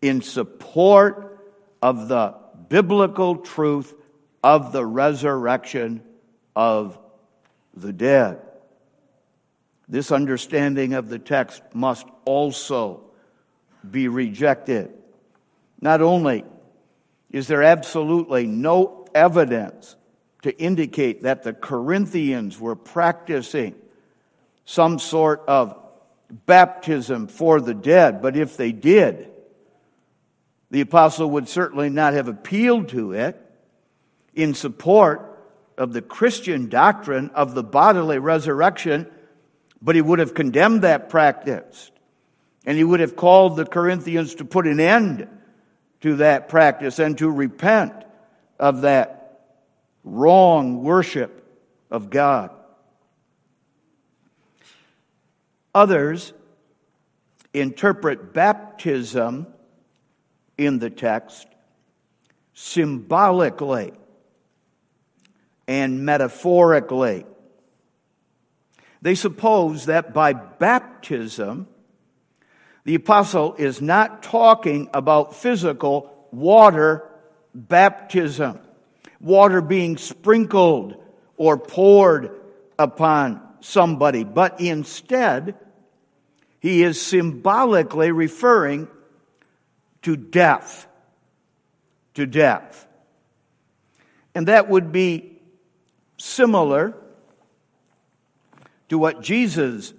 in 0.00 0.22
support 0.22 1.35
of 1.86 2.08
the 2.08 2.34
biblical 2.68 3.36
truth 3.36 3.94
of 4.42 4.72
the 4.72 4.84
resurrection 4.84 6.02
of 6.56 6.98
the 7.76 7.92
dead. 7.92 8.40
This 9.86 10.10
understanding 10.10 10.94
of 10.94 11.08
the 11.08 11.20
text 11.20 11.62
must 11.72 12.04
also 12.24 13.04
be 13.88 14.08
rejected. 14.08 14.92
Not 15.80 16.02
only 16.02 16.42
is 17.30 17.46
there 17.46 17.62
absolutely 17.62 18.48
no 18.48 19.06
evidence 19.14 19.94
to 20.42 20.58
indicate 20.58 21.22
that 21.22 21.44
the 21.44 21.52
Corinthians 21.52 22.58
were 22.58 22.74
practicing 22.74 23.76
some 24.64 24.98
sort 24.98 25.44
of 25.46 25.78
baptism 26.46 27.28
for 27.28 27.60
the 27.60 27.74
dead. 27.74 28.20
But 28.22 28.36
if 28.36 28.56
they 28.56 28.72
did, 28.72 29.30
the 30.76 30.82
apostle 30.82 31.30
would 31.30 31.48
certainly 31.48 31.88
not 31.88 32.12
have 32.12 32.28
appealed 32.28 32.90
to 32.90 33.12
it 33.12 33.40
in 34.34 34.52
support 34.52 35.42
of 35.78 35.94
the 35.94 36.02
Christian 36.02 36.68
doctrine 36.68 37.30
of 37.30 37.54
the 37.54 37.62
bodily 37.62 38.18
resurrection, 38.18 39.10
but 39.80 39.94
he 39.94 40.02
would 40.02 40.18
have 40.18 40.34
condemned 40.34 40.82
that 40.82 41.08
practice. 41.08 41.90
And 42.66 42.76
he 42.76 42.84
would 42.84 43.00
have 43.00 43.16
called 43.16 43.56
the 43.56 43.64
Corinthians 43.64 44.34
to 44.34 44.44
put 44.44 44.66
an 44.66 44.78
end 44.78 45.26
to 46.02 46.16
that 46.16 46.50
practice 46.50 46.98
and 46.98 47.16
to 47.16 47.30
repent 47.30 47.94
of 48.60 48.82
that 48.82 49.40
wrong 50.04 50.84
worship 50.84 51.42
of 51.90 52.10
God. 52.10 52.50
Others 55.74 56.34
interpret 57.54 58.34
baptism 58.34 59.46
in 60.58 60.78
the 60.78 60.90
text 60.90 61.46
symbolically 62.54 63.92
and 65.68 66.04
metaphorically. 66.04 67.26
They 69.02 69.14
suppose 69.14 69.86
that 69.86 70.14
by 70.14 70.32
baptism, 70.32 71.68
the 72.84 72.94
apostle 72.94 73.54
is 73.58 73.82
not 73.82 74.22
talking 74.22 74.88
about 74.94 75.36
physical 75.36 76.28
water 76.30 77.08
baptism, 77.54 78.58
water 79.20 79.60
being 79.60 79.96
sprinkled 79.96 81.02
or 81.36 81.58
poured 81.58 82.30
upon 82.78 83.40
somebody, 83.60 84.24
but 84.24 84.60
instead, 84.60 85.56
he 86.60 86.82
is 86.82 87.00
symbolically 87.00 88.10
referring 88.10 88.88
to 90.06 90.16
death. 90.16 90.86
To 92.14 92.26
death. 92.26 92.86
And 94.36 94.46
that 94.46 94.68
would 94.68 94.92
be 94.92 95.40
similar 96.16 96.94
to 98.88 98.98
what 98.98 99.20
Jesus 99.20 99.92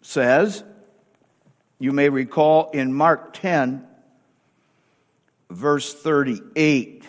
says 0.00 0.64
you 1.78 1.92
may 1.92 2.08
recall 2.08 2.70
in 2.70 2.94
Mark 2.94 3.34
10, 3.34 3.86
verse 5.50 5.92
38, 5.92 7.04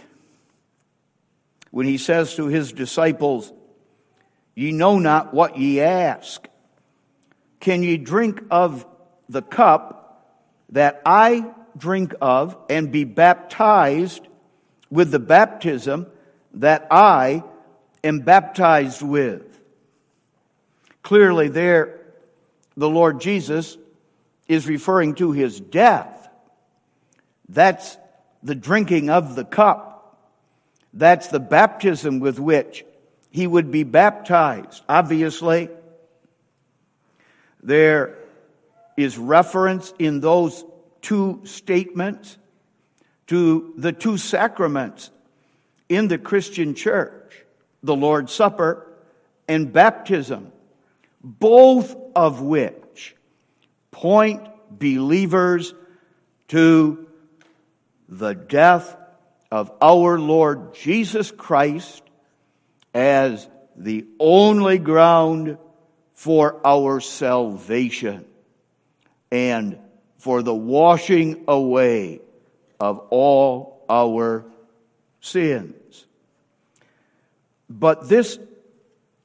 when 1.69 1.85
he 1.85 1.97
says 1.97 2.35
to 2.35 2.47
his 2.47 2.73
disciples, 2.73 3.53
Ye 4.55 4.73
know 4.73 4.99
not 4.99 5.33
what 5.33 5.57
ye 5.57 5.79
ask. 5.79 6.49
Can 7.61 7.81
ye 7.81 7.95
drink 7.95 8.43
of 8.51 8.85
the 9.29 9.41
cup 9.41 10.27
that 10.71 11.01
I 11.05 11.45
drink 11.77 12.13
of 12.21 12.57
and 12.69 12.91
be 12.91 13.03
baptized 13.03 14.27
with 14.89 15.11
the 15.11 15.19
baptism 15.19 16.07
that 16.55 16.87
I 16.91 17.43
am 18.03 18.19
baptized 18.19 19.01
with? 19.01 19.59
Clearly, 21.03 21.47
there, 21.47 21.99
the 22.77 22.89
Lord 22.89 23.21
Jesus 23.21 23.77
is 24.47 24.67
referring 24.67 25.15
to 25.15 25.31
his 25.31 25.59
death. 25.59 26.29
That's 27.49 27.97
the 28.43 28.55
drinking 28.55 29.09
of 29.09 29.35
the 29.35 29.45
cup. 29.45 30.17
That's 30.93 31.27
the 31.27 31.39
baptism 31.39 32.19
with 32.19 32.39
which 32.39 32.85
he 33.29 33.47
would 33.47 33.71
be 33.71 33.83
baptized. 33.83 34.83
Obviously, 34.89 35.69
there 37.63 38.17
is 38.97 39.17
reference 39.17 39.93
in 39.99 40.19
those 40.19 40.65
two 41.01 41.41
statements 41.43 42.37
to 43.27 43.73
the 43.77 43.91
two 43.91 44.17
sacraments 44.17 45.09
in 45.89 46.07
the 46.07 46.17
Christian 46.17 46.75
church 46.75 47.45
the 47.83 47.95
Lord's 47.95 48.31
Supper 48.31 48.87
and 49.47 49.73
baptism, 49.73 50.51
both 51.23 51.95
of 52.15 52.41
which 52.41 53.15
point 53.91 54.47
believers 54.69 55.73
to 56.49 57.07
the 58.07 58.33
death 58.33 58.95
of 59.51 59.71
our 59.81 60.19
Lord 60.19 60.73
Jesus 60.75 61.31
Christ 61.31 62.03
as 62.93 63.47
the 63.75 64.05
only 64.19 64.77
ground 64.77 65.57
for 66.13 66.61
our 66.65 66.99
salvation 66.99 68.25
and 69.31 69.79
for 70.21 70.43
the 70.43 70.53
washing 70.53 71.45
away 71.47 72.21
of 72.79 72.99
all 73.09 73.83
our 73.89 74.45
sins. 75.19 76.05
But 77.67 78.07
this 78.07 78.37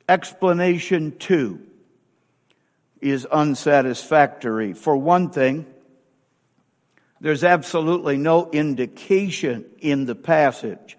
explanation, 0.08 1.18
too, 1.18 1.60
is 3.02 3.26
unsatisfactory. 3.26 4.72
For 4.72 4.96
one 4.96 5.28
thing, 5.28 5.66
there's 7.20 7.44
absolutely 7.44 8.16
no 8.16 8.50
indication 8.50 9.66
in 9.78 10.06
the 10.06 10.14
passage 10.14 10.96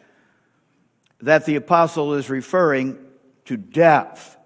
that 1.22 1.48
the 1.48 1.56
apostle 1.56 2.14
is 2.14 2.30
referring 2.30 3.00
to 3.46 3.58
death. 3.58 4.38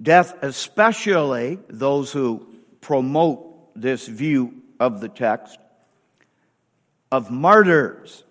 Death, 0.00 0.34
especially 0.40 1.58
those 1.68 2.10
who 2.10 2.46
promote 2.80 3.49
this 3.80 4.06
view 4.06 4.54
of 4.78 5.00
the 5.00 5.08
text, 5.08 5.58
of 7.10 7.30
martyrs, 7.30 8.24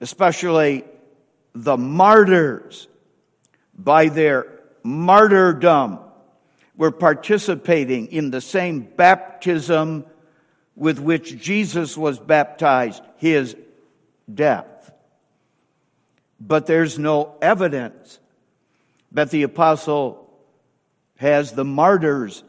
especially 0.00 0.84
the 1.54 1.76
martyrs, 1.76 2.88
by 3.76 4.08
their 4.08 4.46
martyrdom, 4.82 5.98
were 6.76 6.90
participating 6.90 8.06
in 8.08 8.30
the 8.30 8.40
same 8.40 8.80
baptism 8.80 10.04
with 10.76 10.98
which 10.98 11.38
Jesus 11.38 11.96
was 11.96 12.18
baptized, 12.18 13.02
his 13.16 13.54
death. 14.32 14.92
But 16.40 16.66
there's 16.66 16.98
no 16.98 17.34
evidence 17.42 18.18
that 19.12 19.30
the 19.30 19.42
apostle 19.42 20.30
has 21.16 21.52
the 21.52 21.66
martyrs 21.66 22.42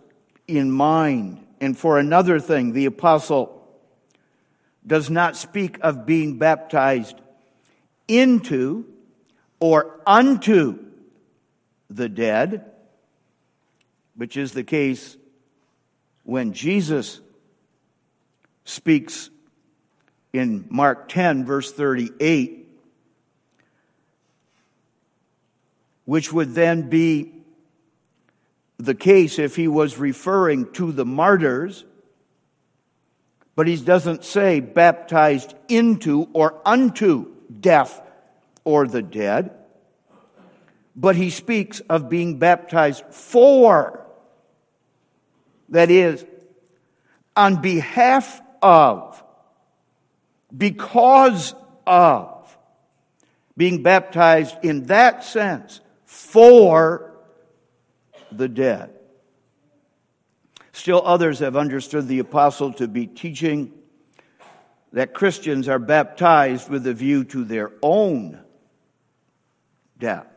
in 0.48 0.72
mind. 0.72 1.41
And 1.62 1.78
for 1.78 2.00
another 2.00 2.40
thing, 2.40 2.74
the 2.74 2.88
apostle 2.88 3.64
does 4.86 5.12
not 5.12 5.38
speak 5.38 5.78
of 5.82 6.08
being 6.08 6.40
baptized 6.40 7.22
into 8.08 8.86
or 9.60 10.00
unto 10.08 10.80
the 11.92 12.10
dead, 12.10 12.66
which 14.16 14.38
is 14.38 14.54
the 14.54 14.64
case 14.64 15.18
when 16.24 16.54
Jesus 16.54 17.22
speaks 18.66 19.30
in 20.34 20.66
Mark 20.70 21.10
10, 21.10 21.46
verse 21.46 21.72
38, 21.72 22.68
which 26.06 26.34
would 26.34 26.56
then 26.56 26.90
be 26.90 27.41
the 28.86 28.96
case 28.96 29.40
if 29.40 29.56
he 29.56 29.68
was 29.68 29.98
referring 29.98 30.72
to 30.74 30.92
the 30.92 31.06
martyrs, 31.06 31.86
but 33.56 33.68
he 33.68 33.76
doesn't 33.78 34.24
say 34.24 34.60
baptized 34.60 35.54
into 35.68 36.28
or 36.34 36.62
unto 36.66 37.32
death 37.60 38.02
or 38.64 38.88
the 38.88 39.02
dead, 39.02 39.52
but 40.96 41.16
he 41.16 41.30
speaks 41.30 41.80
of 41.82 42.10
being 42.10 42.40
baptized 42.40 43.04
for, 43.12 44.06
that 45.70 45.92
is, 45.92 46.26
on 47.36 47.62
behalf 47.62 48.42
of, 48.62 49.24
because 50.56 51.54
of, 51.86 52.58
being 53.56 53.84
baptized 53.84 54.56
in 54.64 54.86
that 54.86 55.24
sense 55.24 55.82
for 56.06 57.11
the 58.32 58.48
dead. 58.48 58.94
Still, 60.74 61.02
others 61.06 61.40
have 61.40 61.56
understood 61.56 62.08
the 62.08 62.20
apostle 62.20 62.74
to 62.74 62.88
be 62.88 63.08
teaching 63.08 63.74
that 64.94 65.14
Christians 65.14 65.68
are 65.68 65.80
baptized 65.80 66.70
with 66.70 66.86
a 66.88 66.94
view 66.94 67.24
to 67.26 67.44
their 67.44 67.72
own 67.82 68.40
death. 69.98 70.28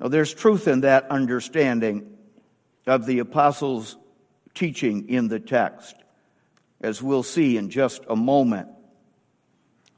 Now, 0.00 0.08
there's 0.08 0.34
truth 0.34 0.68
in 0.68 0.82
that 0.82 1.10
understanding 1.10 2.16
of 2.86 3.06
the 3.06 3.20
apostles' 3.20 3.96
teaching 4.54 5.08
in 5.08 5.28
the 5.28 5.40
text 5.40 5.96
as 6.84 7.02
we'll 7.02 7.22
see 7.22 7.56
in 7.56 7.70
just 7.70 8.02
a 8.10 8.14
moment, 8.14 8.68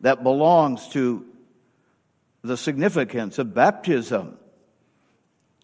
that 0.03 0.23
belongs 0.23 0.87
to 0.89 1.27
the 2.43 2.57
significance 2.57 3.41
of 3.41 3.53
baptism. 3.53 4.39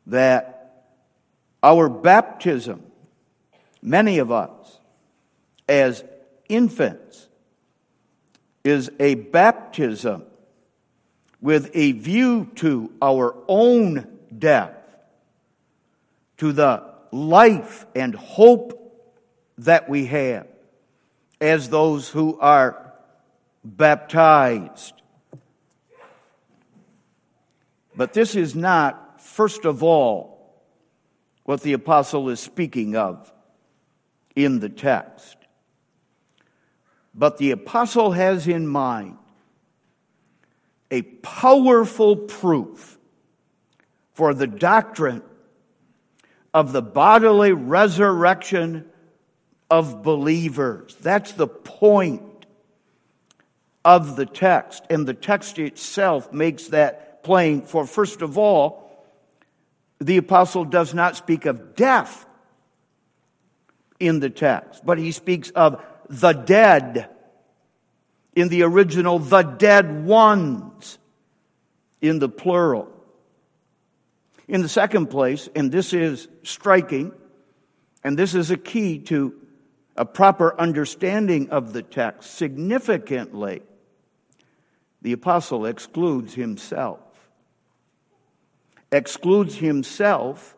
That 0.06 0.84
our 1.62 1.88
baptism, 1.88 2.82
many 3.80 4.18
of 4.18 4.30
us, 4.30 4.78
as 5.68 6.04
infants, 6.48 7.28
is 8.64 8.90
a 9.00 9.14
baptism 9.14 10.24
with 11.40 11.70
a 11.74 11.92
view 11.92 12.50
to 12.56 12.92
our 13.02 13.34
own 13.48 14.06
death, 14.36 14.76
to 16.38 16.52
the 16.52 16.84
life 17.10 17.86
and 17.94 18.14
hope 18.14 18.78
that 19.58 19.88
we 19.88 20.06
have 20.06 20.46
as 21.40 21.68
those 21.68 22.08
who 22.08 22.38
are 22.38 22.92
baptized. 23.64 24.94
But 27.94 28.12
this 28.12 28.34
is 28.36 28.54
not, 28.54 29.11
first 29.22 29.64
of 29.64 29.82
all, 29.82 30.32
what 31.44 31.62
the 31.62 31.72
apostle 31.72 32.28
is 32.28 32.40
speaking 32.40 32.96
of 32.96 33.32
in 34.36 34.60
the 34.60 34.68
text. 34.68 35.36
But 37.14 37.38
the 37.38 37.50
apostle 37.50 38.12
has 38.12 38.48
in 38.48 38.66
mind 38.66 39.18
a 40.90 41.02
powerful 41.02 42.16
proof 42.16 42.98
for 44.14 44.34
the 44.34 44.46
doctrine 44.46 45.22
of 46.54 46.72
the 46.72 46.82
bodily 46.82 47.52
resurrection 47.52 48.84
of 49.70 50.02
believers. 50.02 50.96
That's 51.00 51.32
the 51.32 51.46
point 51.46 52.46
of 53.84 54.16
the 54.16 54.26
text. 54.26 54.84
And 54.90 55.06
the 55.06 55.14
text 55.14 55.58
itself 55.58 56.32
makes 56.32 56.68
that 56.68 57.22
plain. 57.22 57.62
For 57.62 57.86
first 57.86 58.20
of 58.20 58.36
all, 58.36 58.81
the 60.06 60.16
apostle 60.16 60.64
does 60.64 60.94
not 60.94 61.16
speak 61.16 61.46
of 61.46 61.74
death 61.74 62.26
in 64.00 64.20
the 64.20 64.30
text, 64.30 64.84
but 64.84 64.98
he 64.98 65.12
speaks 65.12 65.50
of 65.50 65.82
the 66.08 66.32
dead. 66.32 67.08
In 68.34 68.48
the 68.48 68.62
original, 68.62 69.18
the 69.18 69.42
dead 69.42 70.04
ones 70.04 70.98
in 72.00 72.18
the 72.18 72.28
plural. 72.28 72.88
In 74.48 74.62
the 74.62 74.68
second 74.68 75.06
place, 75.06 75.48
and 75.54 75.70
this 75.70 75.92
is 75.92 76.28
striking, 76.42 77.12
and 78.02 78.18
this 78.18 78.34
is 78.34 78.50
a 78.50 78.56
key 78.56 78.98
to 79.00 79.34
a 79.96 80.04
proper 80.04 80.58
understanding 80.58 81.50
of 81.50 81.72
the 81.72 81.82
text, 81.82 82.34
significantly, 82.34 83.62
the 85.02 85.12
apostle 85.12 85.66
excludes 85.66 86.34
himself. 86.34 87.01
Excludes 88.92 89.56
himself 89.56 90.54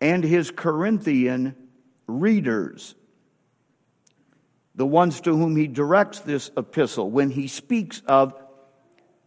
and 0.00 0.22
his 0.22 0.50
Corinthian 0.50 1.56
readers, 2.06 2.94
the 4.74 4.86
ones 4.86 5.20
to 5.22 5.34
whom 5.34 5.56
he 5.56 5.66
directs 5.66 6.20
this 6.20 6.50
epistle, 6.56 7.10
when 7.10 7.30
he 7.30 7.48
speaks 7.48 8.02
of 8.06 8.34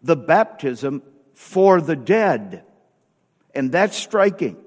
the 0.04 0.15
baptism 0.15 1.01
for 1.34 1.82
the 1.82 1.95
dead. 1.95 2.63
And 3.56 3.71
that's 3.71 3.97
striking. 3.97 4.58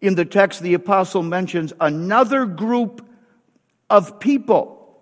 In 0.00 0.16
the 0.16 0.24
text, 0.24 0.60
the 0.60 0.74
apostle 0.74 1.22
mentions 1.22 1.72
another 1.80 2.44
group 2.44 3.06
of 3.88 4.18
people 4.18 5.00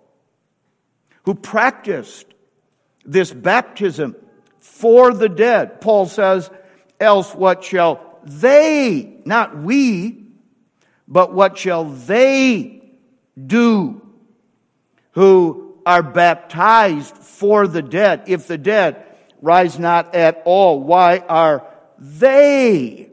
who 1.23 1.33
practiced 1.33 2.25
this 3.05 3.33
baptism 3.33 4.15
for 4.59 5.13
the 5.13 5.29
dead. 5.29 5.81
Paul 5.81 6.05
says, 6.05 6.49
else 6.99 7.33
what 7.33 7.63
shall 7.63 8.19
they, 8.23 9.17
not 9.25 9.57
we, 9.57 10.25
but 11.07 11.33
what 11.33 11.57
shall 11.57 11.85
they 11.85 12.81
do 13.37 14.01
who 15.11 15.77
are 15.85 16.03
baptized 16.03 17.15
for 17.15 17.67
the 17.67 17.81
dead? 17.81 18.23
If 18.27 18.47
the 18.47 18.57
dead 18.57 19.05
rise 19.41 19.77
not 19.77 20.15
at 20.15 20.41
all, 20.45 20.81
why 20.81 21.19
are 21.19 21.67
they, 21.97 23.09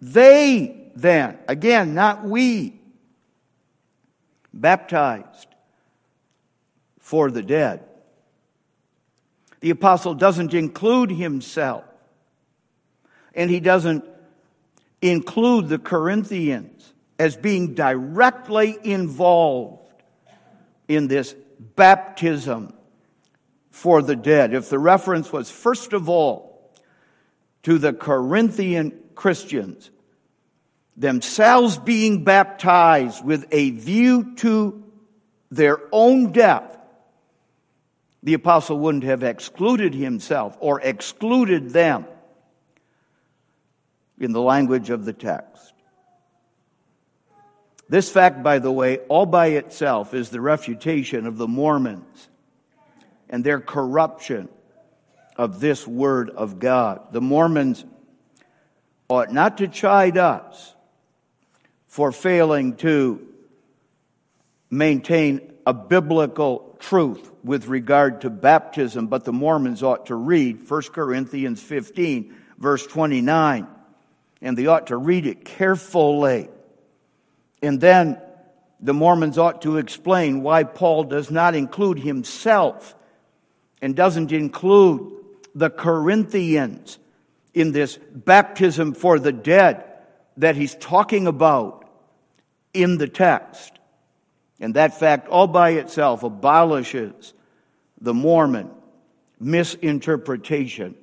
they 0.00 0.90
then, 0.96 1.38
again, 1.46 1.94
not 1.94 2.24
we, 2.24 2.80
baptized 4.52 5.48
for 6.98 7.30
the 7.30 7.42
dead? 7.42 7.84
The 9.60 9.70
apostle 9.70 10.14
doesn't 10.14 10.54
include 10.54 11.10
himself. 11.10 11.84
And 13.38 13.48
he 13.48 13.60
doesn't 13.60 14.04
include 15.00 15.68
the 15.68 15.78
Corinthians 15.78 16.92
as 17.20 17.36
being 17.36 17.74
directly 17.74 18.76
involved 18.82 19.92
in 20.88 21.06
this 21.06 21.36
baptism 21.76 22.74
for 23.70 24.02
the 24.02 24.16
dead. 24.16 24.54
If 24.54 24.68
the 24.68 24.78
reference 24.80 25.32
was 25.32 25.52
first 25.52 25.92
of 25.92 26.08
all 26.08 26.68
to 27.62 27.78
the 27.78 27.92
Corinthian 27.92 28.98
Christians 29.14 29.88
themselves 30.96 31.78
being 31.78 32.24
baptized 32.24 33.24
with 33.24 33.46
a 33.52 33.70
view 33.70 34.34
to 34.38 34.82
their 35.52 35.78
own 35.92 36.32
death, 36.32 36.76
the 38.20 38.34
apostle 38.34 38.80
wouldn't 38.80 39.04
have 39.04 39.22
excluded 39.22 39.94
himself 39.94 40.56
or 40.58 40.80
excluded 40.80 41.70
them 41.70 42.04
in 44.20 44.32
the 44.32 44.40
language 44.40 44.90
of 44.90 45.04
the 45.04 45.12
text. 45.12 45.72
This 47.88 48.10
fact, 48.10 48.42
by 48.42 48.58
the 48.58 48.70
way, 48.70 48.98
all 49.08 49.24
by 49.24 49.48
itself 49.48 50.12
is 50.12 50.28
the 50.28 50.40
refutation 50.40 51.26
of 51.26 51.38
the 51.38 51.48
Mormons 51.48 52.28
and 53.30 53.42
their 53.42 53.60
corruption 53.60 54.48
of 55.36 55.60
this 55.60 55.86
word 55.86 56.30
of 56.30 56.58
God. 56.58 57.12
The 57.12 57.22
Mormons 57.22 57.84
ought 59.08 59.32
not 59.32 59.58
to 59.58 59.68
chide 59.68 60.18
us 60.18 60.74
for 61.86 62.12
failing 62.12 62.76
to 62.76 63.26
maintain 64.70 65.52
a 65.66 65.72
biblical 65.72 66.76
truth 66.78 67.30
with 67.42 67.68
regard 67.68 68.20
to 68.20 68.30
baptism, 68.30 69.06
but 69.06 69.24
the 69.24 69.32
Mormons 69.32 69.82
ought 69.82 70.06
to 70.06 70.14
read 70.14 70.68
1 70.68 70.82
Corinthians 70.92 71.62
15, 71.62 72.34
verse 72.58 72.86
29 72.86 73.66
and 74.40 74.56
they 74.56 74.66
ought 74.66 74.88
to 74.88 74.96
read 74.96 75.26
it 75.26 75.44
carefully. 75.44 76.48
And 77.62 77.80
then 77.80 78.20
the 78.80 78.94
Mormons 78.94 79.38
ought 79.38 79.62
to 79.62 79.78
explain 79.78 80.42
why 80.42 80.64
Paul 80.64 81.04
does 81.04 81.30
not 81.30 81.54
include 81.54 81.98
himself 81.98 82.94
and 83.82 83.94
doesn't 83.96 84.32
include 84.32 85.12
the 85.54 85.70
Corinthians 85.70 86.98
in 87.54 87.72
this 87.72 87.98
baptism 88.12 88.94
for 88.94 89.18
the 89.18 89.32
dead 89.32 89.84
that 90.36 90.54
he's 90.54 90.76
talking 90.76 91.26
about 91.26 91.88
in 92.72 92.98
the 92.98 93.08
text. 93.08 93.72
And 94.60 94.74
that 94.74 94.98
fact 94.98 95.28
all 95.28 95.46
by 95.48 95.70
itself 95.70 96.22
abolishes 96.22 97.32
the 98.00 98.14
Mormon 98.14 98.70
misinterpretation 99.40 100.94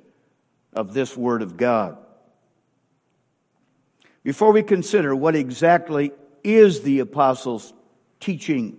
of 0.72 0.94
this 0.94 1.16
Word 1.16 1.42
of 1.42 1.56
God. 1.56 1.98
Before 4.26 4.50
we 4.50 4.64
consider 4.64 5.14
what 5.14 5.36
exactly 5.36 6.10
is 6.42 6.80
the 6.80 6.98
apostle's 6.98 7.72
teaching 8.18 8.76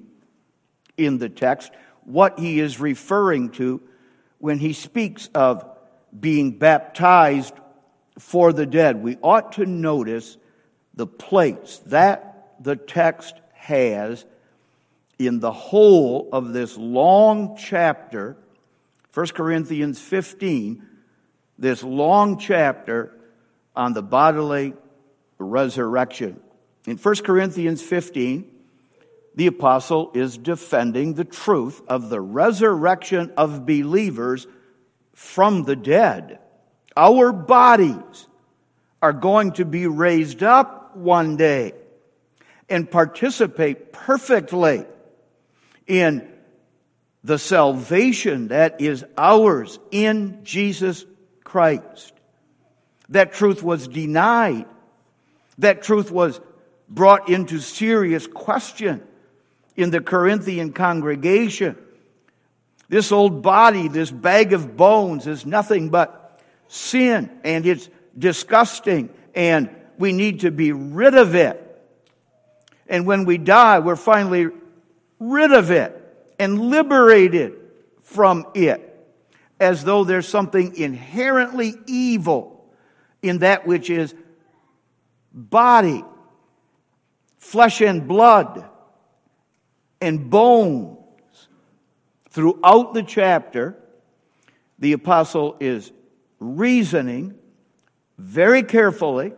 in 0.97 1.19
the 1.19 1.29
text, 1.29 1.71
what 2.03 2.37
he 2.37 2.59
is 2.59 2.81
referring 2.81 3.51
to 3.51 3.81
when 4.39 4.59
he 4.59 4.73
speaks 4.73 5.29
of 5.33 5.65
being 6.19 6.51
baptized 6.57 7.53
for 8.19 8.51
the 8.51 8.65
dead, 8.65 9.01
we 9.01 9.15
ought 9.23 9.53
to 9.53 9.65
notice 9.65 10.35
the 10.95 11.07
place 11.07 11.81
that 11.85 12.57
the 12.59 12.75
text 12.75 13.35
has 13.53 14.25
in 15.17 15.39
the 15.39 15.53
whole 15.53 16.27
of 16.33 16.51
this 16.51 16.75
long 16.75 17.55
chapter, 17.55 18.35
1 19.13 19.27
Corinthians 19.27 19.97
15, 19.97 20.85
this 21.57 21.83
long 21.83 22.37
chapter 22.37 23.17
on 23.77 23.93
the 23.93 24.03
bodily 24.03 24.73
resurrection. 25.37 26.39
In 26.85 26.97
1 26.97 27.15
Corinthians 27.17 27.81
15, 27.81 28.49
the 29.35 29.47
apostle 29.47 30.11
is 30.13 30.37
defending 30.37 31.13
the 31.13 31.25
truth 31.25 31.81
of 31.87 32.09
the 32.09 32.19
resurrection 32.19 33.31
of 33.37 33.65
believers 33.65 34.47
from 35.13 35.63
the 35.63 35.75
dead. 35.75 36.39
Our 36.95 37.31
bodies 37.31 38.27
are 39.01 39.13
going 39.13 39.51
to 39.53 39.65
be 39.65 39.85
raised 39.85 40.41
up 40.41 40.95
one 40.95 41.37
day 41.37 41.73
and 42.69 42.89
participate 42.89 43.93
perfectly 43.93 44.85
in 45.85 46.27
the 47.23 47.37
salvation 47.37 48.47
that 48.47 48.81
is 48.81 49.05
ours 49.17 49.79
in 49.91 50.39
Jesus 50.43 51.05
Christ. 51.43 52.13
That 53.09 53.33
truth 53.33 53.61
was 53.61 53.87
denied 53.87 54.65
that 55.59 55.81
truth 55.81 56.11
was 56.11 56.39
brought 56.89 57.29
into 57.29 57.59
serious 57.59 58.27
question 58.27 59.03
in 59.75 59.91
the 59.91 60.01
Corinthian 60.01 60.73
congregation. 60.73 61.77
This 62.89 63.11
old 63.11 63.41
body, 63.41 63.87
this 63.87 64.11
bag 64.11 64.53
of 64.53 64.77
bones, 64.77 65.27
is 65.27 65.45
nothing 65.45 65.89
but 65.89 66.41
sin, 66.67 67.29
and 67.43 67.65
it's 67.65 67.89
disgusting, 68.17 69.09
and 69.35 69.69
we 69.97 70.13
need 70.13 70.41
to 70.41 70.51
be 70.51 70.71
rid 70.71 71.15
of 71.15 71.35
it. 71.35 71.63
And 72.87 73.05
when 73.05 73.25
we 73.25 73.37
die, 73.37 73.79
we're 73.79 73.97
finally 73.97 74.47
rid 75.19 75.51
of 75.51 75.71
it 75.71 75.93
and 76.39 76.69
liberated 76.69 77.53
from 78.03 78.47
it, 78.53 78.83
as 79.59 79.83
though 79.83 80.03
there's 80.03 80.27
something 80.27 80.75
inherently 80.75 81.73
evil 81.87 82.71
in 83.21 83.39
that 83.39 83.67
which 83.67 83.89
is 83.89 84.15
body, 85.37 86.03
flesh 87.37 87.79
and 87.81 88.07
blood, 88.07 88.67
and 90.01 90.29
bones. 90.29 90.97
Throughout 92.31 92.93
the 92.93 93.03
chapter, 93.03 93.77
the 94.79 94.93
apostle 94.93 95.55
is 95.59 95.91
reasoning 96.39 97.35
very 98.17 98.63
carefully, 98.63 99.33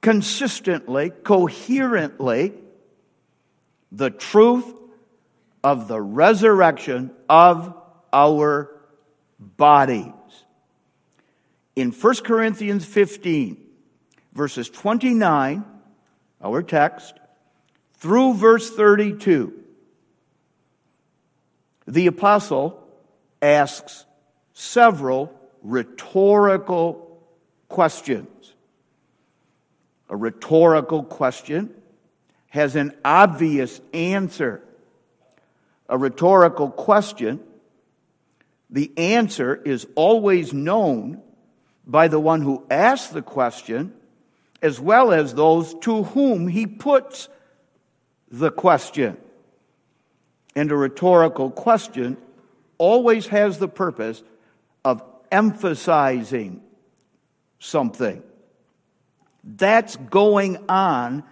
consistently, 0.00 1.10
coherently 1.10 2.54
the 3.92 4.10
truth 4.10 4.74
of 5.62 5.88
the 5.88 6.00
resurrection 6.00 7.12
of 7.28 7.74
our 8.12 8.70
bodies. 9.38 10.12
In 11.76 11.92
1 11.92 12.14
Corinthians 12.16 12.84
15, 12.84 13.67
verses 14.38 14.70
29, 14.70 15.64
our 16.40 16.62
text, 16.62 17.12
through 17.94 18.34
verse 18.34 18.70
32, 18.70 19.52
the 21.88 22.06
apostle 22.06 22.80
asks 23.42 24.04
several 24.52 25.34
rhetorical 25.64 27.20
questions. 27.68 28.54
A 30.08 30.14
rhetorical 30.14 31.02
question 31.02 31.74
has 32.50 32.76
an 32.76 32.94
obvious 33.04 33.80
answer. 33.92 34.62
A 35.88 35.98
rhetorical 35.98 36.70
question, 36.70 37.40
the 38.70 38.92
answer 38.96 39.56
is 39.56 39.84
always 39.96 40.52
known 40.52 41.22
by 41.84 42.06
the 42.06 42.20
one 42.20 42.42
who 42.42 42.64
asks 42.70 43.08
the 43.08 43.22
question 43.22 43.94
as 44.62 44.80
well 44.80 45.12
as 45.12 45.34
those 45.34 45.74
to 45.80 46.02
whom 46.02 46.48
he 46.48 46.66
puts 46.66 47.28
the 48.30 48.50
question. 48.50 49.16
And 50.56 50.70
a 50.72 50.76
rhetorical 50.76 51.50
question 51.50 52.16
always 52.78 53.26
has 53.28 53.58
the 53.58 53.68
purpose 53.68 54.22
of 54.84 55.02
emphasizing 55.30 56.62
something. 57.58 58.22
That's 59.44 59.96
going 59.96 60.64
on 60.68 61.22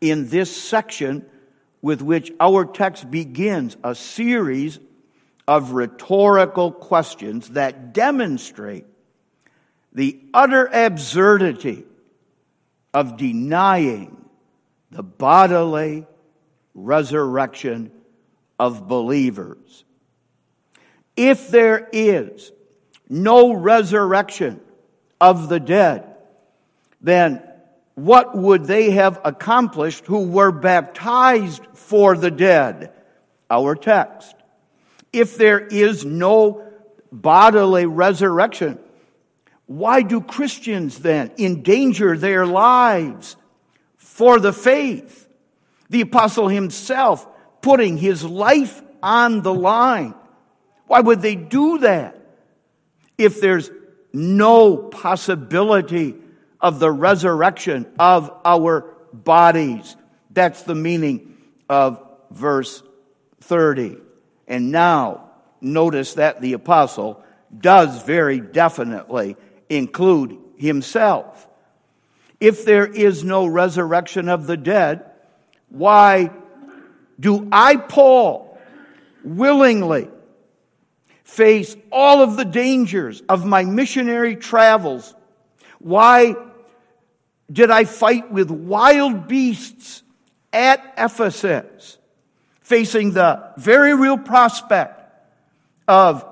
in 0.00 0.28
this 0.28 0.54
section 0.54 1.24
with 1.80 2.02
which 2.02 2.32
our 2.40 2.64
text 2.64 3.10
begins 3.10 3.76
a 3.82 3.94
series 3.94 4.78
of 5.48 5.72
rhetorical 5.72 6.72
questions 6.72 7.50
that 7.50 7.92
demonstrate 7.92 8.84
the 9.92 10.20
utter 10.34 10.66
absurdity 10.66 11.84
of 12.96 13.18
denying 13.18 14.16
the 14.90 15.02
bodily 15.02 16.06
resurrection 16.74 17.92
of 18.58 18.88
believers. 18.88 19.84
If 21.14 21.50
there 21.50 21.90
is 21.92 22.52
no 23.06 23.52
resurrection 23.52 24.62
of 25.20 25.50
the 25.50 25.60
dead, 25.60 26.06
then 27.02 27.42
what 27.96 28.34
would 28.34 28.64
they 28.64 28.92
have 28.92 29.20
accomplished 29.24 30.06
who 30.06 30.28
were 30.28 30.50
baptized 30.50 31.66
for 31.74 32.16
the 32.16 32.30
dead? 32.30 32.94
Our 33.50 33.74
text. 33.74 34.34
If 35.12 35.36
there 35.36 35.60
is 35.60 36.06
no 36.06 36.66
bodily 37.12 37.84
resurrection, 37.84 38.78
why 39.66 40.02
do 40.02 40.20
Christians 40.20 41.00
then 41.00 41.32
endanger 41.38 42.16
their 42.16 42.46
lives 42.46 43.36
for 43.96 44.38
the 44.38 44.52
faith? 44.52 45.28
The 45.90 46.02
apostle 46.02 46.48
himself 46.48 47.26
putting 47.62 47.96
his 47.96 48.24
life 48.24 48.80
on 49.02 49.42
the 49.42 49.54
line. 49.54 50.14
Why 50.86 51.00
would 51.00 51.20
they 51.20 51.34
do 51.34 51.78
that 51.78 52.16
if 53.18 53.40
there's 53.40 53.70
no 54.12 54.76
possibility 54.76 56.14
of 56.60 56.78
the 56.78 56.90
resurrection 56.90 57.86
of 57.98 58.32
our 58.44 58.94
bodies? 59.12 59.96
That's 60.30 60.62
the 60.62 60.76
meaning 60.76 61.36
of 61.68 62.00
verse 62.30 62.82
30. 63.40 63.98
And 64.46 64.70
now, 64.70 65.30
notice 65.60 66.14
that 66.14 66.40
the 66.40 66.52
apostle 66.52 67.22
does 67.56 68.02
very 68.02 68.40
definitely 68.40 69.36
include 69.68 70.38
himself. 70.56 71.48
If 72.40 72.64
there 72.64 72.86
is 72.86 73.24
no 73.24 73.46
resurrection 73.46 74.28
of 74.28 74.46
the 74.46 74.56
dead, 74.56 75.04
why 75.68 76.30
do 77.18 77.48
I, 77.50 77.76
Paul, 77.76 78.58
willingly 79.24 80.08
face 81.24 81.76
all 81.90 82.22
of 82.22 82.36
the 82.36 82.44
dangers 82.44 83.22
of 83.28 83.44
my 83.44 83.64
missionary 83.64 84.36
travels? 84.36 85.14
Why 85.78 86.36
did 87.50 87.70
I 87.70 87.84
fight 87.84 88.30
with 88.30 88.50
wild 88.50 89.28
beasts 89.28 90.02
at 90.52 90.94
Ephesus, 90.96 91.98
facing 92.60 93.12
the 93.12 93.52
very 93.56 93.94
real 93.94 94.18
prospect 94.18 95.02
of 95.86 96.24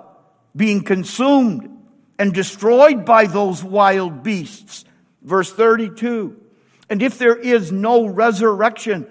being 0.57 0.83
consumed 0.83 1.71
and 2.19 2.33
destroyed 2.33 3.05
by 3.05 3.27
those 3.27 3.63
wild 3.63 4.23
beasts? 4.23 4.85
Verse 5.23 5.53
32. 5.53 6.37
And 6.91 7.03
if 7.03 7.19
there 7.19 7.37
is 7.37 7.73
no 7.73 8.07
resurrection 8.07 9.07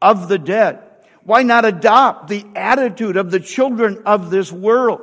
of 0.00 0.28
the 0.28 0.38
dead, 0.38 0.82
why 1.24 1.42
not 1.42 1.64
adopt 1.64 2.28
the 2.28 2.46
attitude 2.54 3.16
of 3.16 3.30
the 3.30 3.40
children 3.40 4.02
of 4.06 4.30
this 4.30 4.52
world? 4.52 5.00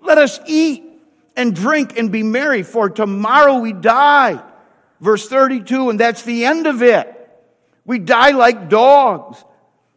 Let 0.00 0.18
us 0.18 0.40
eat 0.46 0.84
and 1.36 1.54
drink 1.54 1.96
and 1.96 2.10
be 2.10 2.22
merry, 2.22 2.62
for 2.62 2.90
tomorrow 2.90 3.58
we 3.58 3.72
die. 3.72 4.42
Verse 5.00 5.28
32, 5.28 5.90
and 5.90 6.00
that's 6.00 6.22
the 6.22 6.44
end 6.44 6.66
of 6.66 6.82
it. 6.82 7.16
We 7.84 7.98
die 7.98 8.32
like 8.32 8.68
dogs. 8.68 9.42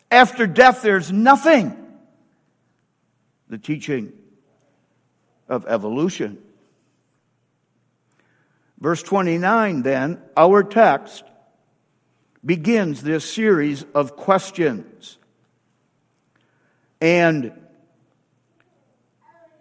After 0.09 0.45
death, 0.47 0.81
there's 0.83 1.11
nothing. 1.11 1.75
The 3.49 3.57
teaching 3.57 4.13
of 5.49 5.65
evolution. 5.67 6.37
Verse 8.83 9.01
29, 9.01 9.81
then, 9.83 10.21
our 10.35 10.61
text 10.61 11.23
begins 12.43 13.01
this 13.01 13.23
series 13.23 13.85
of 13.95 14.17
questions. 14.17 15.17
And 16.99 17.53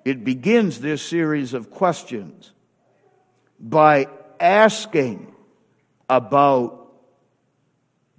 it 0.04 0.24
begins 0.24 0.80
this 0.80 1.02
series 1.02 1.54
of 1.54 1.70
questions 1.70 2.50
by 3.60 4.08
asking 4.40 5.32
about 6.10 6.92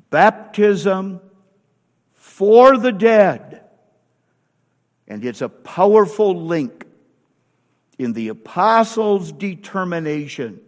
baptism 0.10 1.20
for 2.14 2.78
the 2.78 2.94
dead. 2.94 3.66
And 5.10 5.26
it's 5.26 5.42
a 5.42 5.50
powerful 5.50 6.46
link 6.46 6.86
in 8.00 8.14
the 8.14 8.30
apostles' 8.30 9.34
determination 9.34 10.62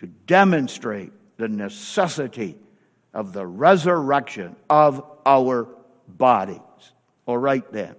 to 0.00 0.06
demonstrate 0.06 1.12
the 1.36 1.48
necessity 1.48 2.56
of 3.12 3.32
the 3.32 3.46
resurrection 3.46 4.56
of 4.68 5.04
our 5.26 5.68
bodies. 6.08 6.58
All 7.26 7.36
right, 7.36 7.70
then. 7.70 7.94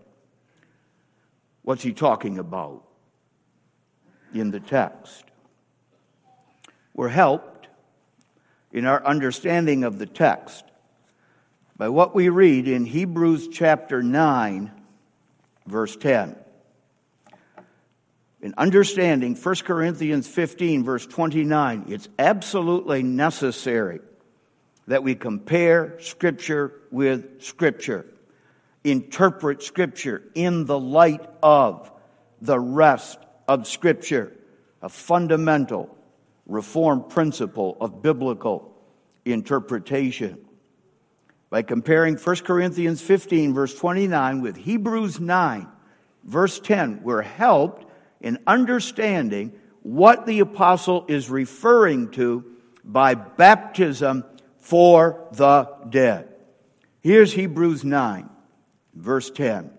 What's 1.61 1.83
he 1.83 1.93
talking 1.93 2.39
about 2.39 2.83
in 4.33 4.49
the 4.49 4.59
text? 4.59 5.25
We're 6.95 7.07
helped 7.07 7.67
in 8.71 8.85
our 8.85 9.03
understanding 9.05 9.83
of 9.83 9.99
the 9.99 10.07
text 10.07 10.65
by 11.77 11.89
what 11.89 12.15
we 12.15 12.29
read 12.29 12.67
in 12.67 12.85
Hebrews 12.85 13.47
chapter 13.49 14.01
9, 14.01 14.71
verse 15.67 15.95
10. 15.95 16.35
In 18.41 18.53
understanding 18.57 19.35
1 19.35 19.55
Corinthians 19.65 20.27
15, 20.27 20.83
verse 20.83 21.05
29, 21.05 21.85
it's 21.89 22.09
absolutely 22.17 23.03
necessary 23.03 23.99
that 24.87 25.03
we 25.03 25.15
compare 25.15 25.99
Scripture 25.99 26.81
with 26.91 27.41
Scripture 27.41 28.05
interpret 28.83 29.61
Scripture 29.61 30.23
in 30.33 30.65
the 30.65 30.79
light 30.79 31.25
of 31.43 31.91
the 32.41 32.59
rest 32.59 33.19
of 33.47 33.67
Scripture, 33.67 34.33
a 34.81 34.89
fundamental 34.89 35.95
reform 36.47 37.03
principle 37.03 37.77
of 37.79 38.01
biblical 38.01 38.73
interpretation. 39.25 40.37
By 41.49 41.61
comparing 41.61 42.15
1 42.15 42.35
Corinthians 42.37 43.01
15, 43.01 43.53
verse 43.53 43.75
29, 43.75 44.41
with 44.41 44.55
Hebrews 44.55 45.19
9, 45.19 45.67
verse 46.23 46.59
10, 46.59 47.03
we're 47.03 47.21
helped 47.21 47.85
in 48.21 48.39
understanding 48.47 49.53
what 49.83 50.25
the 50.25 50.39
apostle 50.39 51.05
is 51.07 51.29
referring 51.29 52.11
to 52.11 52.45
by 52.83 53.15
baptism 53.15 54.23
for 54.57 55.27
the 55.33 55.69
dead. 55.89 56.29
Here's 57.01 57.33
Hebrews 57.33 57.83
9 57.83 58.29
verse 58.93 59.31
10, 59.31 59.71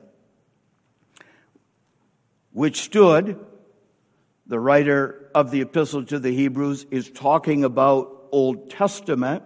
which 2.53 2.81
stood, 2.81 3.39
the 4.47 4.59
writer 4.59 5.31
of 5.35 5.51
the 5.51 5.61
epistle 5.61 6.05
to 6.07 6.19
the 6.19 6.35
Hebrews 6.35 6.87
is 6.91 7.11
talking 7.11 7.65
about 7.65 8.29
Old 8.33 8.71
Testament, 8.71 9.43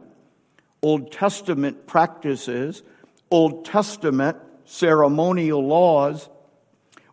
Old 0.82 1.12
Testament 1.12 1.86
practices, 1.86 2.82
Old 3.30 3.64
Testament 3.64 4.38
ceremonial 4.64 5.66
laws, 5.66 6.28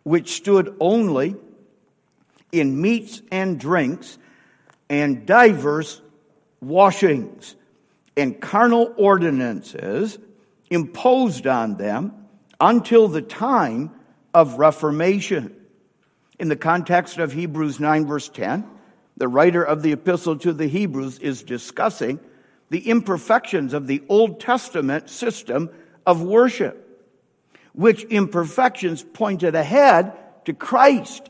which 0.03 0.33
stood 0.33 0.75
only 0.79 1.35
in 2.53 2.79
meats 2.79 3.21
and 3.31 3.59
drinks 3.59 4.17
and 4.89 5.25
diverse 5.25 6.01
washings 6.61 7.55
and 8.15 8.39
carnal 8.39 8.93
ordinances 8.95 10.17
imposed 10.69 11.47
on 11.47 11.75
them 11.77 12.13
until 12.61 13.07
the 13.07 13.21
time 13.21 13.91
of 14.33 14.59
Reformation. 14.59 15.55
In 16.39 16.47
the 16.47 16.55
context 16.55 17.17
of 17.17 17.33
Hebrews 17.33 17.79
9, 17.79 18.05
verse 18.05 18.29
10, 18.29 18.65
the 19.17 19.27
writer 19.27 19.63
of 19.63 19.81
the 19.81 19.91
epistle 19.91 20.37
to 20.37 20.53
the 20.53 20.67
Hebrews 20.67 21.19
is 21.19 21.43
discussing 21.43 22.19
the 22.69 22.89
imperfections 22.89 23.73
of 23.73 23.87
the 23.87 24.03
Old 24.09 24.39
Testament 24.39 25.09
system 25.09 25.69
of 26.05 26.21
worship, 26.21 26.79
which 27.73 28.03
imperfections 28.05 29.03
pointed 29.03 29.55
ahead 29.55 30.13
to 30.45 30.53
Christ 30.53 31.29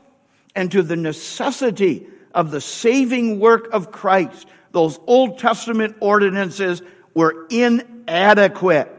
and 0.54 0.70
to 0.72 0.82
the 0.82 0.96
necessity 0.96 2.06
of 2.34 2.50
the 2.50 2.60
saving 2.60 3.38
work 3.40 3.68
of 3.72 3.90
Christ. 3.90 4.46
Those 4.72 4.98
Old 5.06 5.38
Testament 5.38 5.96
ordinances 6.00 6.82
were 7.14 7.46
inadequate 7.48 8.90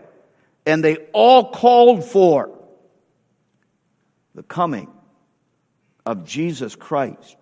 and 0.66 0.84
they 0.84 0.98
all 1.14 1.52
called 1.52 2.04
for 2.04 2.50
the 4.34 4.44
coming 4.44 4.90
of 6.06 6.26
Jesus 6.26 6.76
Christ. 6.76 7.38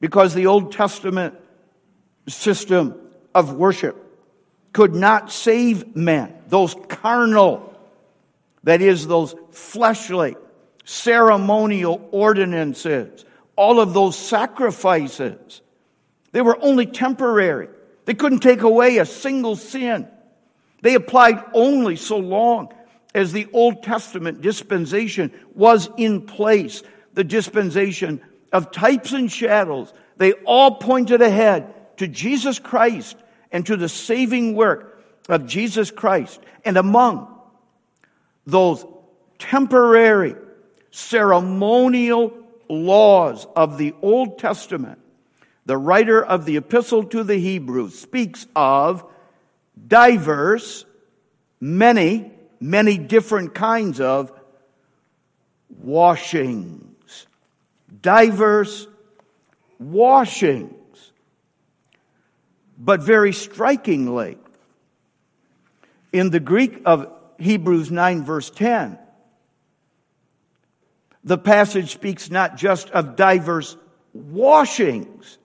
Because 0.00 0.34
the 0.34 0.46
Old 0.46 0.72
Testament 0.72 1.34
system 2.28 2.94
of 3.34 3.54
worship 3.54 3.96
could 4.72 4.94
not 4.94 5.32
save 5.32 5.96
men, 5.96 6.34
those 6.48 6.76
carnal, 6.88 7.74
that 8.62 8.80
is, 8.80 9.06
those 9.06 9.34
fleshly, 9.50 10.36
ceremonial 10.88 12.08
ordinances, 12.12 13.26
all 13.56 13.78
of 13.78 13.92
those 13.92 14.16
sacrifices. 14.16 15.60
They 16.32 16.40
were 16.40 16.58
only 16.62 16.86
temporary. 16.86 17.68
They 18.06 18.14
couldn't 18.14 18.38
take 18.38 18.62
away 18.62 18.96
a 18.96 19.04
single 19.04 19.54
sin. 19.54 20.08
They 20.80 20.94
applied 20.94 21.44
only 21.52 21.96
so 21.96 22.16
long 22.16 22.72
as 23.14 23.32
the 23.32 23.48
Old 23.52 23.82
Testament 23.82 24.40
dispensation 24.40 25.30
was 25.54 25.90
in 25.98 26.22
place. 26.22 26.82
The 27.12 27.24
dispensation 27.24 28.22
of 28.50 28.70
types 28.70 29.12
and 29.12 29.30
shadows, 29.30 29.92
they 30.16 30.32
all 30.32 30.76
pointed 30.76 31.20
ahead 31.20 31.98
to 31.98 32.08
Jesus 32.08 32.58
Christ 32.58 33.14
and 33.52 33.66
to 33.66 33.76
the 33.76 33.90
saving 33.90 34.54
work 34.54 35.04
of 35.28 35.46
Jesus 35.46 35.90
Christ. 35.90 36.40
And 36.64 36.78
among 36.78 37.28
those 38.46 38.86
temporary 39.38 40.34
ceremonial 40.98 42.34
laws 42.68 43.46
of 43.54 43.78
the 43.78 43.94
Old 44.02 44.38
Testament, 44.38 44.98
the 45.64 45.76
writer 45.76 46.24
of 46.24 46.44
the 46.44 46.56
Epistle 46.56 47.04
to 47.04 47.22
the 47.22 47.36
Hebrews 47.36 47.98
speaks 47.98 48.46
of 48.56 49.04
diverse, 49.86 50.84
many, 51.60 52.32
many 52.60 52.98
different 52.98 53.54
kinds 53.54 54.00
of 54.00 54.32
washings. 55.68 57.26
Diverse 58.02 58.88
washings. 59.78 60.74
But 62.76 63.02
very 63.02 63.32
strikingly, 63.32 64.36
in 66.12 66.30
the 66.30 66.40
Greek 66.40 66.82
of 66.84 67.12
Hebrews 67.38 67.90
9, 67.90 68.24
verse 68.24 68.50
10, 68.50 68.98
the 71.28 71.38
passage 71.38 71.92
speaks 71.92 72.30
not 72.30 72.56
just 72.56 72.88
of 72.90 73.14
diverse 73.14 73.76
washings, 74.14 75.36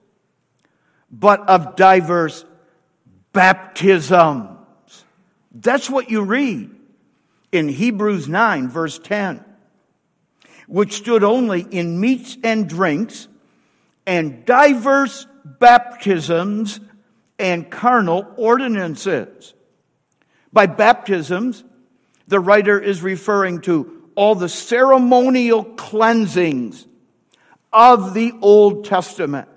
but 1.12 1.48
of 1.50 1.76
diverse 1.76 2.46
baptisms. 3.34 5.04
That's 5.52 5.90
what 5.90 6.10
you 6.10 6.22
read 6.22 6.72
in 7.52 7.68
Hebrews 7.68 8.30
9, 8.30 8.70
verse 8.70 8.98
10, 8.98 9.44
which 10.68 10.94
stood 10.94 11.22
only 11.22 11.62
in 11.62 12.00
meats 12.00 12.38
and 12.46 12.70
drinks 12.70 13.28
and 14.08 14.46
diverse 14.46 15.28
baptisms 15.44 16.80
and 17.38 17.70
carnal 17.70 18.26
ordinances. 18.38 19.54
By 20.54 20.68
baptisms, 20.68 21.66
the 22.28 22.40
writer 22.40 22.80
is 22.80 23.02
referring 23.02 23.60
to 23.62 23.93
all 24.16 24.36
the 24.36 24.50
ceremonial 24.50 25.64
cleansings 25.64 26.86
of 27.72 28.14
the 28.14 28.34
Old 28.42 28.86
Testament. 28.86 29.48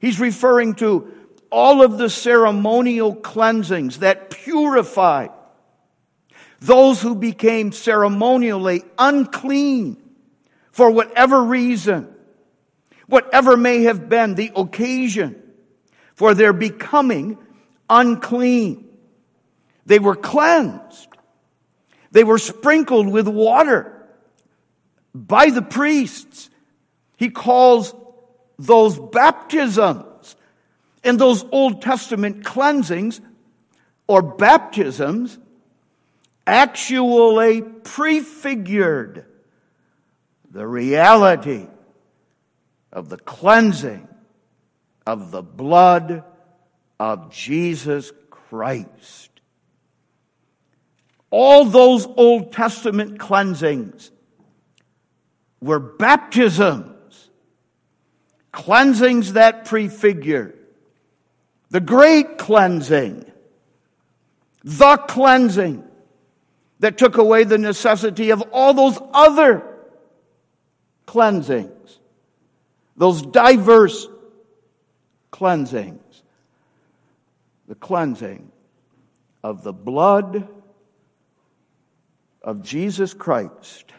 He's 0.00 0.20
referring 0.20 0.74
to 0.76 1.12
all 1.50 1.82
of 1.82 1.98
the 1.98 2.10
ceremonial 2.10 3.14
cleansings 3.14 3.98
that 4.00 4.30
purify 4.30 5.28
those 6.60 7.00
who 7.00 7.14
became 7.14 7.72
ceremonially 7.72 8.82
unclean 8.98 9.96
for 10.72 10.90
whatever 10.90 11.42
reason, 11.42 12.12
whatever 13.06 13.56
may 13.56 13.82
have 13.84 14.08
been 14.08 14.34
the 14.34 14.52
occasion 14.54 15.42
for 16.14 16.34
their 16.34 16.52
becoming 16.52 17.38
unclean. 17.88 18.88
They 19.86 19.98
were 19.98 20.16
cleansed. 20.16 21.07
They 22.10 22.24
were 22.24 22.38
sprinkled 22.38 23.08
with 23.08 23.28
water 23.28 24.06
by 25.14 25.50
the 25.50 25.62
priests. 25.62 26.50
He 27.16 27.30
calls 27.30 27.94
those 28.58 28.98
baptisms 28.98 30.36
and 31.04 31.18
those 31.18 31.44
Old 31.52 31.82
Testament 31.82 32.44
cleansings 32.44 33.20
or 34.06 34.22
baptisms 34.22 35.38
actually 36.46 37.62
prefigured 37.62 39.26
the 40.50 40.66
reality 40.66 41.66
of 42.92 43.10
the 43.10 43.18
cleansing 43.18 44.08
of 45.06 45.30
the 45.30 45.42
blood 45.42 46.24
of 46.98 47.30
Jesus 47.30 48.12
Christ. 48.30 49.37
All 51.30 51.64
those 51.64 52.06
Old 52.06 52.52
Testament 52.52 53.18
cleansings 53.18 54.10
were 55.60 55.80
baptisms, 55.80 57.30
cleansings 58.52 59.34
that 59.34 59.64
prefigure 59.64 60.54
the 61.70 61.80
great 61.80 62.38
cleansing, 62.38 63.30
the 64.64 64.96
cleansing 64.96 65.84
that 66.80 66.96
took 66.96 67.18
away 67.18 67.44
the 67.44 67.58
necessity 67.58 68.30
of 68.30 68.42
all 68.52 68.72
those 68.72 68.98
other 69.12 69.62
cleansings, 71.06 71.98
those 72.96 73.22
diverse 73.22 74.08
cleansings. 75.30 76.02
The 77.66 77.74
cleansing 77.74 78.50
of 79.44 79.62
the 79.62 79.74
blood 79.74 80.48
of 82.42 82.62
Jesus 82.62 83.14
Christ, 83.14 83.92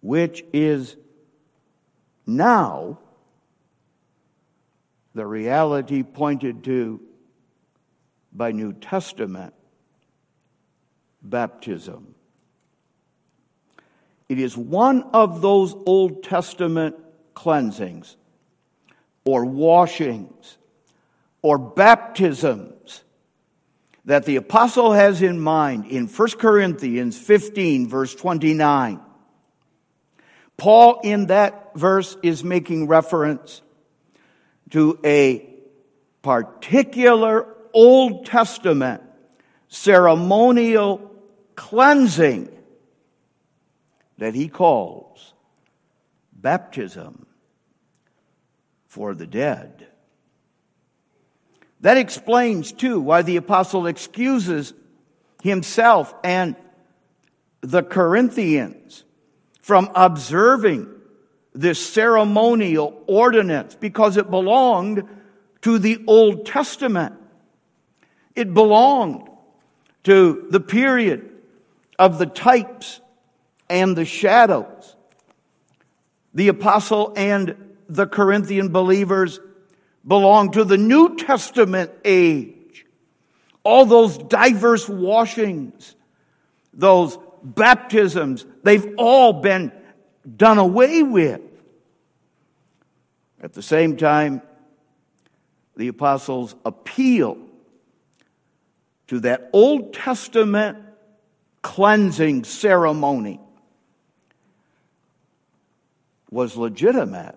which 0.00 0.44
is 0.52 0.96
now 2.26 2.98
the 5.14 5.26
reality 5.26 6.02
pointed 6.02 6.64
to 6.64 7.00
by 8.32 8.52
New 8.52 8.72
Testament 8.72 9.54
baptism. 11.22 12.14
It 14.28 14.38
is 14.38 14.56
one 14.56 15.02
of 15.12 15.42
those 15.42 15.74
Old 15.86 16.22
Testament 16.24 16.96
cleansings 17.34 18.16
or 19.24 19.44
washings 19.44 20.56
or 21.42 21.58
baptisms 21.58 23.04
that 24.04 24.24
the 24.24 24.36
apostle 24.36 24.92
has 24.92 25.22
in 25.22 25.38
mind 25.38 25.86
in 25.86 26.06
1 26.06 26.30
Corinthians 26.32 27.16
15, 27.16 27.88
verse 27.88 28.14
29. 28.14 29.00
Paul, 30.56 31.00
in 31.02 31.26
that 31.26 31.74
verse, 31.74 32.16
is 32.22 32.42
making 32.42 32.88
reference 32.88 33.62
to 34.70 34.98
a 35.04 35.48
particular 36.22 37.46
Old 37.72 38.26
Testament 38.26 39.02
ceremonial 39.68 41.10
cleansing 41.54 42.48
that 44.18 44.34
he 44.34 44.48
calls 44.48 45.32
baptism 46.32 47.26
for 48.86 49.14
the 49.14 49.26
dead. 49.26 49.88
That 51.82 51.96
explains, 51.96 52.72
too, 52.72 53.00
why 53.00 53.22
the 53.22 53.36
apostle 53.36 53.86
excuses 53.86 54.72
himself 55.42 56.14
and 56.22 56.56
the 57.60 57.82
Corinthians 57.82 59.04
from 59.60 59.90
observing 59.94 60.88
this 61.52 61.84
ceremonial 61.84 63.02
ordinance 63.06 63.74
because 63.74 64.16
it 64.16 64.30
belonged 64.30 65.08
to 65.62 65.78
the 65.78 66.02
Old 66.06 66.46
Testament. 66.46 67.14
It 68.34 68.54
belonged 68.54 69.28
to 70.04 70.46
the 70.50 70.60
period 70.60 71.30
of 71.98 72.18
the 72.18 72.26
types 72.26 73.00
and 73.68 73.96
the 73.96 74.04
shadows. 74.04 74.96
The 76.32 76.48
apostle 76.48 77.12
and 77.16 77.74
the 77.88 78.06
Corinthian 78.06 78.68
believers 78.68 79.38
belong 80.06 80.52
to 80.52 80.64
the 80.64 80.76
New 80.76 81.16
Testament 81.16 81.90
age. 82.04 82.86
All 83.64 83.86
those 83.86 84.18
diverse 84.18 84.88
washings, 84.88 85.94
those 86.72 87.18
baptisms, 87.42 88.44
they've 88.62 88.94
all 88.98 89.34
been 89.34 89.72
done 90.36 90.58
away 90.58 91.02
with. 91.02 91.40
At 93.40 93.52
the 93.52 93.62
same 93.62 93.96
time, 93.96 94.42
the 95.76 95.88
apostles 95.88 96.54
appeal 96.64 97.38
to 99.08 99.20
that 99.20 99.50
Old 99.52 99.94
Testament 99.94 100.78
cleansing 101.62 102.44
ceremony 102.44 103.40
was 106.30 106.56
legitimate 106.56 107.36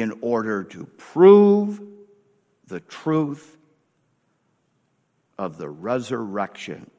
in 0.00 0.18
order 0.20 0.62
to 0.62 0.84
prove 0.84 1.80
the 2.66 2.80
truth 2.80 3.56
of 5.38 5.56
the 5.56 5.68
resurrection. 5.70 6.90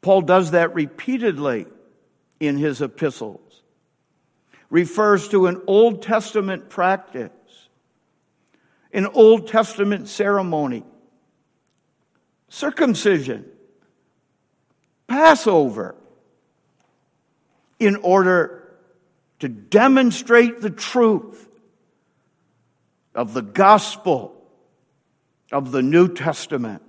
Paul 0.00 0.22
does 0.22 0.50
that 0.50 0.74
repeatedly 0.74 1.66
in 2.40 2.56
his 2.56 2.82
epistles. 2.82 3.62
Refers 4.68 5.28
to 5.28 5.46
an 5.46 5.62
Old 5.68 6.02
Testament 6.02 6.70
practice, 6.70 7.30
an 8.92 9.06
Old 9.06 9.46
Testament 9.46 10.08
ceremony, 10.08 10.82
circumcision, 12.48 13.44
Passover, 15.06 15.94
in 17.78 17.94
order 17.94 18.55
to 19.40 19.48
demonstrate 19.48 20.60
the 20.60 20.70
truth 20.70 21.48
of 23.14 23.34
the 23.34 23.42
gospel 23.42 24.34
of 25.52 25.72
the 25.72 25.82
New 25.82 26.12
Testament. 26.12 26.82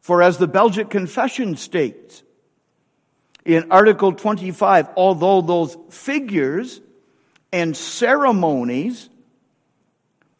For 0.00 0.22
as 0.22 0.38
the 0.38 0.46
Belgic 0.46 0.88
Confession 0.88 1.56
states 1.56 2.22
in 3.44 3.70
Article 3.70 4.12
25, 4.12 4.90
although 4.96 5.40
those 5.40 5.76
figures 5.90 6.80
and 7.52 7.76
ceremonies 7.76 9.08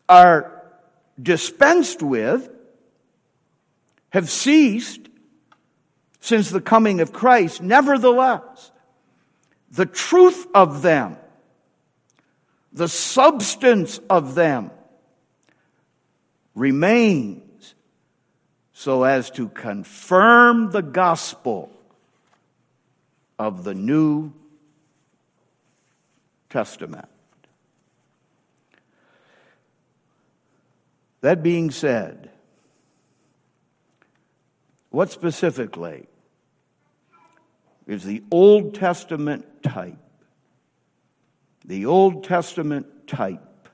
are 0.09 0.63
dispensed 1.21 2.03
with, 2.03 2.49
have 4.11 4.31
ceased 4.31 5.01
since 6.21 6.51
the 6.51 6.61
coming 6.61 7.01
of 7.01 7.13
Christ, 7.13 7.63
nevertheless, 7.63 8.73
the 9.71 9.87
truth 9.87 10.47
of 10.55 10.83
them, 10.83 11.17
the 12.73 12.89
substance 12.89 13.99
of 14.11 14.35
them, 14.35 14.71
remains 16.55 17.75
so 18.73 19.05
as 19.05 19.31
to 19.31 19.49
confirm 19.49 20.71
the 20.71 20.83
gospel 20.83 21.71
of 23.39 23.65
the 23.65 23.75
New 23.75 24.33
Testament. 26.51 27.09
That 31.21 31.43
being 31.43 31.71
said, 31.71 32.31
what 34.91 35.11
specifically 35.11 36.07
is 37.87 38.05
the 38.05 38.23
Old 38.31 38.75
Testament 38.75 39.47
type? 39.67 39.99
The 41.65 41.87
Old 41.87 42.25
Testament 42.25 43.07
type 43.07 43.69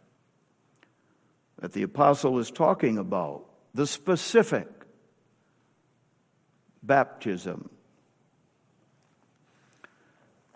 that 1.58 1.72
the 1.72 1.82
apostle 1.82 2.38
is 2.38 2.50
talking 2.50 2.98
about, 2.98 3.44
the 3.74 3.86
specific 3.86 4.68
baptism. 6.82 7.70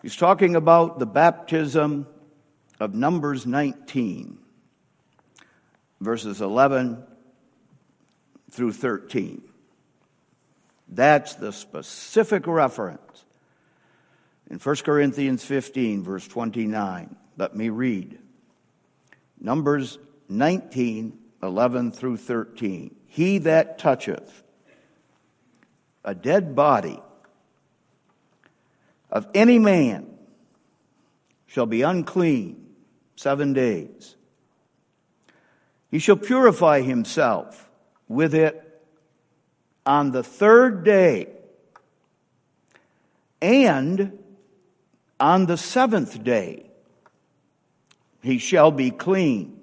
He's 0.01 0.15
talking 0.15 0.55
about 0.55 0.99
the 0.99 1.05
baptism 1.05 2.07
of 2.79 2.93
Numbers 2.93 3.45
19, 3.45 4.37
verses 6.01 6.41
11 6.41 7.03
through 8.51 8.73
13. 8.73 9.41
That's 10.89 11.35
the 11.35 11.51
specific 11.51 12.47
reference. 12.47 13.25
In 14.49 14.59
1 14.59 14.75
Corinthians 14.77 15.43
15, 15.43 16.03
verse 16.03 16.27
29, 16.27 17.15
let 17.37 17.55
me 17.55 17.69
read. 17.69 18.17
Numbers 19.39 19.97
19, 20.29 21.17
11 21.43 21.91
through 21.91 22.17
13. 22.17 22.95
He 23.07 23.39
that 23.39 23.77
toucheth 23.77 24.43
a 26.03 26.15
dead 26.15 26.55
body 26.55 26.99
of 29.09 29.27
any 29.33 29.59
man 29.59 30.07
shall 31.45 31.65
be 31.65 31.81
unclean 31.81 32.73
seven 33.15 33.53
days. 33.53 34.15
He 35.91 35.99
shall 35.99 36.17
purify 36.17 36.81
himself 36.81 37.69
with 38.07 38.33
it 38.33 38.63
on 39.85 40.11
the 40.11 40.23
third 40.23 40.83
day, 40.83 41.27
and 43.41 44.17
on 45.19 45.45
the 45.45 45.57
seventh 45.57 46.23
day 46.23 46.69
he 48.21 48.37
shall 48.37 48.71
be 48.71 48.91
clean. 48.91 49.59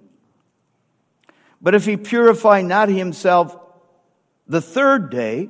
But 1.61 1.75
if 1.75 1.85
he 1.85 1.97
purify 1.97 2.63
not 2.63 2.89
himself 2.89 3.57
the 4.47 4.61
third 4.61 5.11
day, 5.11 5.49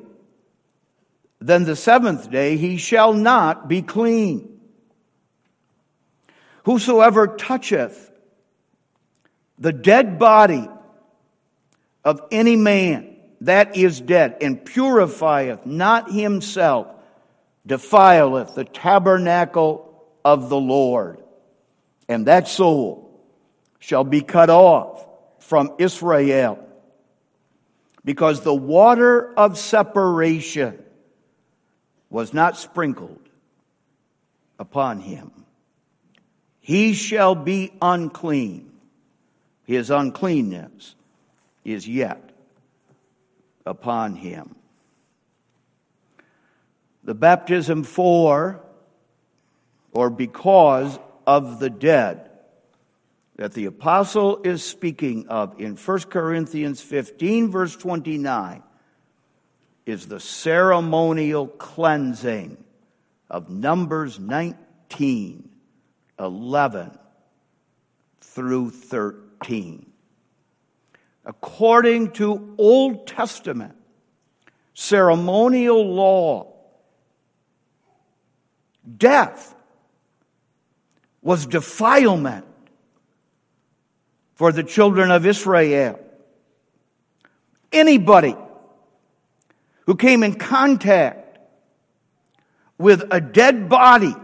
then 1.41 1.65
the 1.65 1.77
seventh 1.77 2.31
day 2.31 2.57
he 2.57 2.77
shall 2.77 3.13
not 3.13 3.69
be 3.69 3.83
clean. 3.83 4.61
Whosoever 6.65 7.27
toucheth 7.27 8.11
the 9.59 9.73
dead 9.73 10.19
body 10.19 10.69
of 12.05 12.21
any 12.31 12.57
man 12.57 13.17
that 13.41 13.77
is 13.77 14.01
dead 14.01 14.39
and 14.41 14.65
purifieth 14.65 15.67
not 15.67 16.11
himself 16.11 16.87
defileth 17.67 18.55
the 18.55 18.65
tabernacle 18.65 19.94
of 20.25 20.49
the 20.49 20.59
Lord, 20.59 21.19
and 22.09 22.27
that 22.27 22.49
soul 22.49 23.21
shall 23.79 24.05
be 24.05 24.23
cut 24.23 24.51
off 24.51 25.07
from 25.39 25.73
Israel 25.79 26.59
because 28.05 28.41
the 28.41 28.55
water 28.55 29.33
of 29.35 29.59
separation 29.59 30.83
was 32.11 32.33
not 32.33 32.57
sprinkled 32.57 33.29
upon 34.59 35.01
him. 35.01 35.31
He 36.61 36.95
shall 36.95 37.35
be 37.35 37.73
unclean. 37.83 38.71
His 39.65 39.91
uncleanness 39.91 40.95
is 41.65 41.89
yet 41.89 42.31
upon 43.67 44.15
him. 44.17 44.55
The 47.03 47.15
baptism 47.15 47.83
for 47.83 48.61
or 49.95 50.11
because 50.11 50.99
of 51.27 51.61
the 51.61 51.71
dead 51.71 52.31
that 53.37 53.53
the 53.53 53.65
apostle 53.65 54.41
is 54.45 54.63
speaking 54.63 55.27
of 55.29 55.61
in 55.61 55.77
1 55.77 56.01
Corinthians 56.03 56.81
15, 56.81 57.51
verse 57.51 57.75
29, 57.77 58.63
is 59.87 60.07
the 60.07 60.21
ceremonial 60.21 61.47
cleansing 61.47 62.63
of 63.31 63.51
Numbers 63.51 64.19
19, 64.19 65.49
11 66.19 66.99
through 68.21 68.71
13. 68.71 69.91
According 71.25 72.11
to 72.13 72.55
Old 72.59 73.07
Testament 73.07 73.77
ceremonial 74.75 75.87
law, 75.95 76.53
death 78.97 79.54
was 81.25 81.47
defilement 81.47 82.45
for 84.35 84.53
the 84.53 84.63
children 84.63 85.11
of 85.11 85.27
Israel. 85.27 85.99
Anybody 87.73 88.37
who 89.87 89.97
came 89.97 90.23
in 90.23 90.35
contact 90.35 91.39
with 92.79 93.05
a 93.11 93.21
dead 93.21 93.69
body 93.69 94.15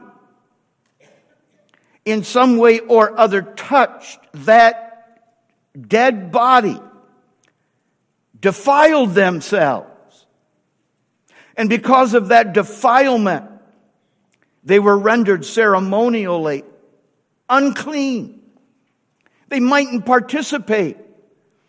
in 2.04 2.22
some 2.22 2.58
way 2.58 2.80
or 2.80 3.18
other 3.18 3.42
touched 3.42 4.20
that 4.32 4.90
dead 5.88 6.32
body, 6.32 6.80
defiled 8.38 9.14
themselves. 9.14 10.26
And 11.56 11.68
because 11.68 12.14
of 12.14 12.28
that 12.28 12.52
defilement, 12.52 13.50
they 14.64 14.78
were 14.78 14.98
rendered 14.98 15.44
ceremonially 15.44 16.64
unclean. 17.50 18.40
They 19.48 19.60
mightn't 19.60 20.06
participate 20.06 20.96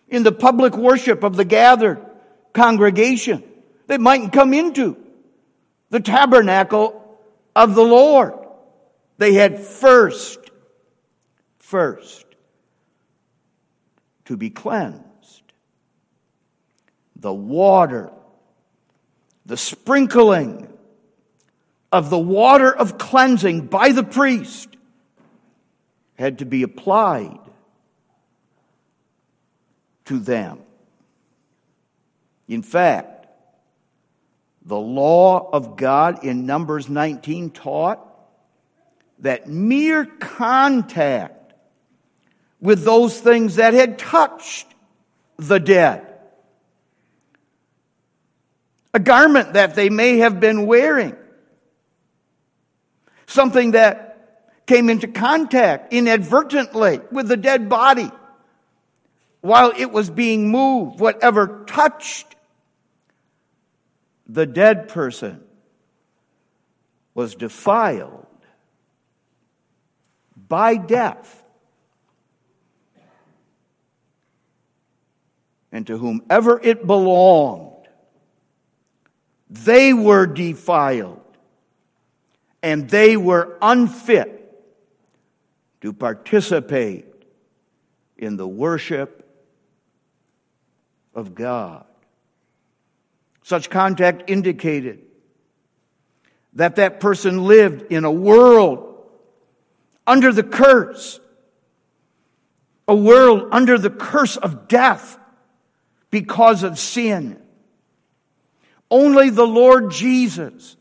in 0.07 0.23
the 0.23 0.31
public 0.31 0.77
worship 0.77 1.23
of 1.23 1.35
the 1.35 1.43
gathered 1.43 2.05
congregation. 2.53 3.43
They 3.87 3.97
mightn't 3.97 4.31
come 4.31 4.53
into 4.53 4.95
the 5.89 5.99
tabernacle 5.99 7.19
of 7.55 7.75
the 7.75 7.83
Lord. 7.83 8.33
They 9.17 9.33
had 9.33 9.59
first, 9.59 10.39
first 11.59 12.25
to 14.25 14.37
be 14.37 14.49
cleansed. 14.49 15.03
The 17.15 17.33
water, 17.33 18.11
the 19.45 19.57
sprinkling 19.57 20.67
of 21.91 22.09
the 22.09 22.19
water 22.19 22.73
of 22.73 22.97
cleansing 22.97 23.67
by 23.67 23.91
the 23.91 24.03
priest 24.03 24.69
had 26.21 26.37
to 26.37 26.45
be 26.45 26.61
applied 26.61 27.39
to 30.05 30.19
them. 30.19 30.59
In 32.47 32.61
fact, 32.61 33.21
The 34.63 34.77
law 34.77 35.49
of 35.51 35.75
God 35.75 36.23
in 36.23 36.45
Numbers 36.45 36.87
19 36.87 37.49
taught 37.49 37.99
that 39.19 39.47
mere 39.47 40.05
contact 40.05 41.53
with 42.59 42.83
those 42.83 43.19
things 43.19 43.55
that 43.55 43.73
had 43.73 43.97
touched 43.97 44.67
the 45.37 45.59
dead, 45.59 46.05
a 48.93 48.99
garment 48.99 49.53
that 49.53 49.73
they 49.73 49.89
may 49.89 50.17
have 50.17 50.39
been 50.39 50.67
wearing, 50.67 51.15
something 53.25 53.71
that 53.71 54.10
came 54.71 54.89
into 54.89 55.05
contact 55.05 55.91
inadvertently 55.91 57.01
with 57.11 57.27
the 57.27 57.35
dead 57.35 57.67
body 57.67 58.09
while 59.41 59.73
it 59.75 59.91
was 59.91 60.09
being 60.09 60.49
moved, 60.49 60.97
whatever 60.97 61.65
touched 61.67 62.37
the 64.29 64.45
dead 64.45 64.87
person 64.87 65.43
was 67.13 67.35
defiled 67.35 68.27
by 70.47 70.77
death. 70.77 71.43
And 75.73 75.85
to 75.87 75.97
whomever 75.97 76.57
it 76.63 76.87
belonged, 76.87 77.89
they 79.49 79.91
were 79.91 80.25
defiled 80.25 81.19
and 82.63 82.89
they 82.89 83.17
were 83.17 83.57
unfit 83.61 84.40
to 85.81 85.93
participate 85.93 87.05
in 88.17 88.37
the 88.37 88.47
worship 88.47 89.27
of 91.13 91.35
God. 91.35 91.85
Such 93.43 93.69
contact 93.69 94.29
indicated 94.29 94.99
that 96.53 96.75
that 96.75 96.99
person 96.99 97.45
lived 97.45 97.91
in 97.91 98.05
a 98.05 98.11
world 98.11 98.87
under 100.05 100.31
the 100.31 100.43
curse, 100.43 101.19
a 102.87 102.95
world 102.95 103.49
under 103.51 103.77
the 103.77 103.89
curse 103.89 104.37
of 104.37 104.67
death 104.67 105.17
because 106.11 106.63
of 106.63 106.77
sin. 106.77 107.41
Only 108.91 109.29
the 109.29 109.47
Lord 109.47 109.91
Jesus 109.91 110.75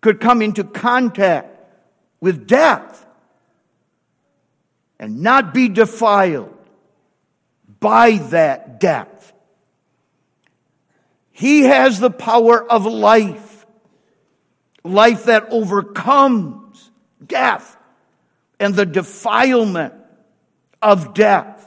could 0.00 0.20
come 0.20 0.42
into 0.42 0.64
contact 0.64 1.48
with 2.20 2.46
death 2.46 3.06
and 5.00 5.22
not 5.22 5.54
be 5.54 5.68
defiled 5.68 6.54
by 7.80 8.18
that 8.28 8.78
death. 8.78 9.32
He 11.30 11.62
has 11.62 11.98
the 11.98 12.10
power 12.10 12.70
of 12.70 12.84
life, 12.84 13.64
life 14.84 15.24
that 15.24 15.46
overcomes 15.50 16.90
death 17.26 17.78
and 18.60 18.74
the 18.74 18.84
defilement 18.84 19.94
of 20.82 21.14
death. 21.14 21.66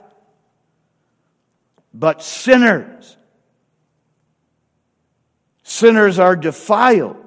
But 1.91 2.21
sinners, 2.21 3.17
sinners 5.63 6.19
are 6.19 6.35
defiled 6.35 7.17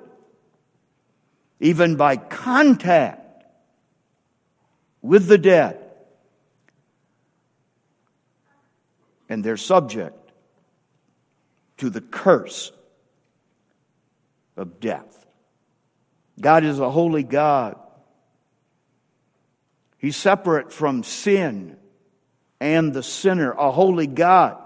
even 1.58 1.96
by 1.96 2.16
contact 2.16 3.44
with 5.02 5.26
the 5.26 5.38
dead. 5.38 5.82
And 9.28 9.42
they're 9.42 9.56
subject 9.56 10.32
to 11.78 11.90
the 11.90 12.00
curse 12.00 12.72
of 14.56 14.80
death. 14.80 15.26
God 16.40 16.64
is 16.64 16.78
a 16.78 16.90
holy 16.90 17.22
God. 17.22 17.78
He's 19.98 20.16
separate 20.16 20.72
from 20.72 21.02
sin 21.02 21.76
and 22.60 22.92
the 22.92 23.02
sinner. 23.02 23.52
A 23.52 23.70
holy 23.70 24.06
God 24.06 24.58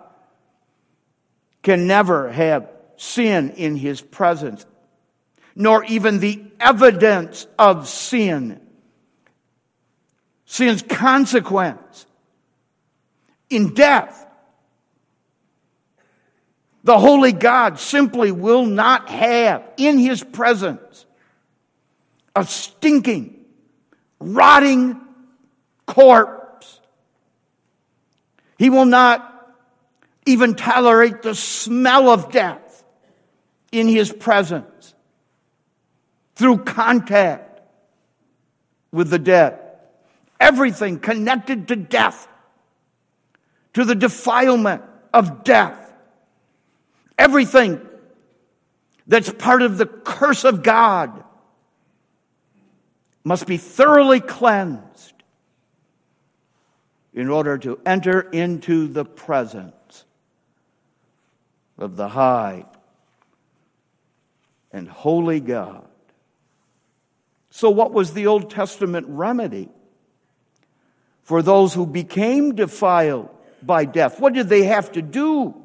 can 1.62 1.86
never 1.86 2.30
have 2.30 2.70
sin 2.96 3.50
in 3.50 3.76
his 3.76 4.00
presence, 4.00 4.66
nor 5.54 5.84
even 5.84 6.20
the 6.20 6.42
evidence 6.58 7.46
of 7.58 7.88
sin. 7.88 8.60
Sin's 10.44 10.82
consequence 10.82 12.06
in 13.48 13.74
death. 13.74 14.26
The 16.82 16.98
holy 16.98 17.32
God 17.32 17.78
simply 17.78 18.32
will 18.32 18.64
not 18.64 19.08
have 19.08 19.62
in 19.76 19.98
his 19.98 20.24
presence 20.24 21.06
a 22.34 22.44
stinking, 22.44 23.44
rotting 24.18 25.00
corpse. 25.86 26.80
He 28.58 28.70
will 28.70 28.86
not 28.86 29.26
even 30.26 30.54
tolerate 30.54 31.22
the 31.22 31.34
smell 31.34 32.08
of 32.08 32.30
death 32.30 32.84
in 33.72 33.88
his 33.88 34.12
presence 34.12 34.94
through 36.36 36.58
contact 36.58 37.60
with 38.92 39.10
the 39.10 39.18
dead. 39.18 39.58
Everything 40.38 40.98
connected 40.98 41.68
to 41.68 41.76
death, 41.76 42.26
to 43.74 43.84
the 43.84 43.94
defilement 43.94 44.82
of 45.12 45.44
death, 45.44 45.89
everything 47.20 47.80
that's 49.06 49.30
part 49.30 49.60
of 49.60 49.76
the 49.76 49.86
curse 49.86 50.44
of 50.44 50.62
God 50.62 51.22
must 53.22 53.46
be 53.46 53.58
thoroughly 53.58 54.20
cleansed 54.20 55.12
in 57.12 57.28
order 57.28 57.58
to 57.58 57.78
enter 57.84 58.20
into 58.20 58.88
the 58.88 59.04
presence 59.04 60.04
of 61.76 61.96
the 61.96 62.08
high 62.08 62.64
and 64.72 64.88
holy 64.88 65.40
God. 65.40 65.86
So, 67.50 67.68
what 67.68 67.92
was 67.92 68.14
the 68.14 68.28
Old 68.28 68.50
Testament 68.50 69.06
remedy 69.08 69.68
for 71.22 71.42
those 71.42 71.74
who 71.74 71.84
became 71.84 72.54
defiled 72.54 73.28
by 73.62 73.84
death? 73.84 74.20
What 74.20 74.32
did 74.32 74.48
they 74.48 74.62
have 74.62 74.92
to 74.92 75.02
do? 75.02 75.59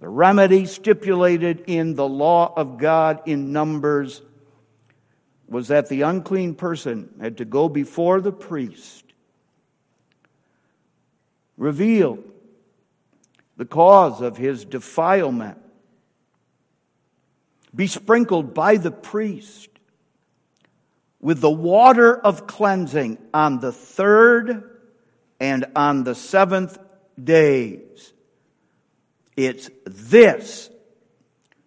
The 0.00 0.08
remedy 0.08 0.64
stipulated 0.64 1.64
in 1.66 1.94
the 1.94 2.08
law 2.08 2.54
of 2.56 2.78
God 2.78 3.20
in 3.26 3.52
Numbers 3.52 4.22
was 5.46 5.68
that 5.68 5.88
the 5.88 6.02
unclean 6.02 6.54
person 6.54 7.10
had 7.20 7.38
to 7.38 7.44
go 7.44 7.68
before 7.68 8.20
the 8.20 8.32
priest, 8.32 9.04
reveal 11.58 12.18
the 13.58 13.66
cause 13.66 14.22
of 14.22 14.38
his 14.38 14.64
defilement, 14.64 15.58
be 17.74 17.86
sprinkled 17.86 18.54
by 18.54 18.76
the 18.76 18.90
priest 18.90 19.68
with 21.20 21.40
the 21.40 21.50
water 21.50 22.16
of 22.16 22.46
cleansing 22.46 23.18
on 23.34 23.60
the 23.60 23.72
third 23.72 24.80
and 25.38 25.66
on 25.76 26.04
the 26.04 26.14
seventh 26.14 26.78
days. 27.22 28.14
It's 29.36 29.70
this 29.84 30.70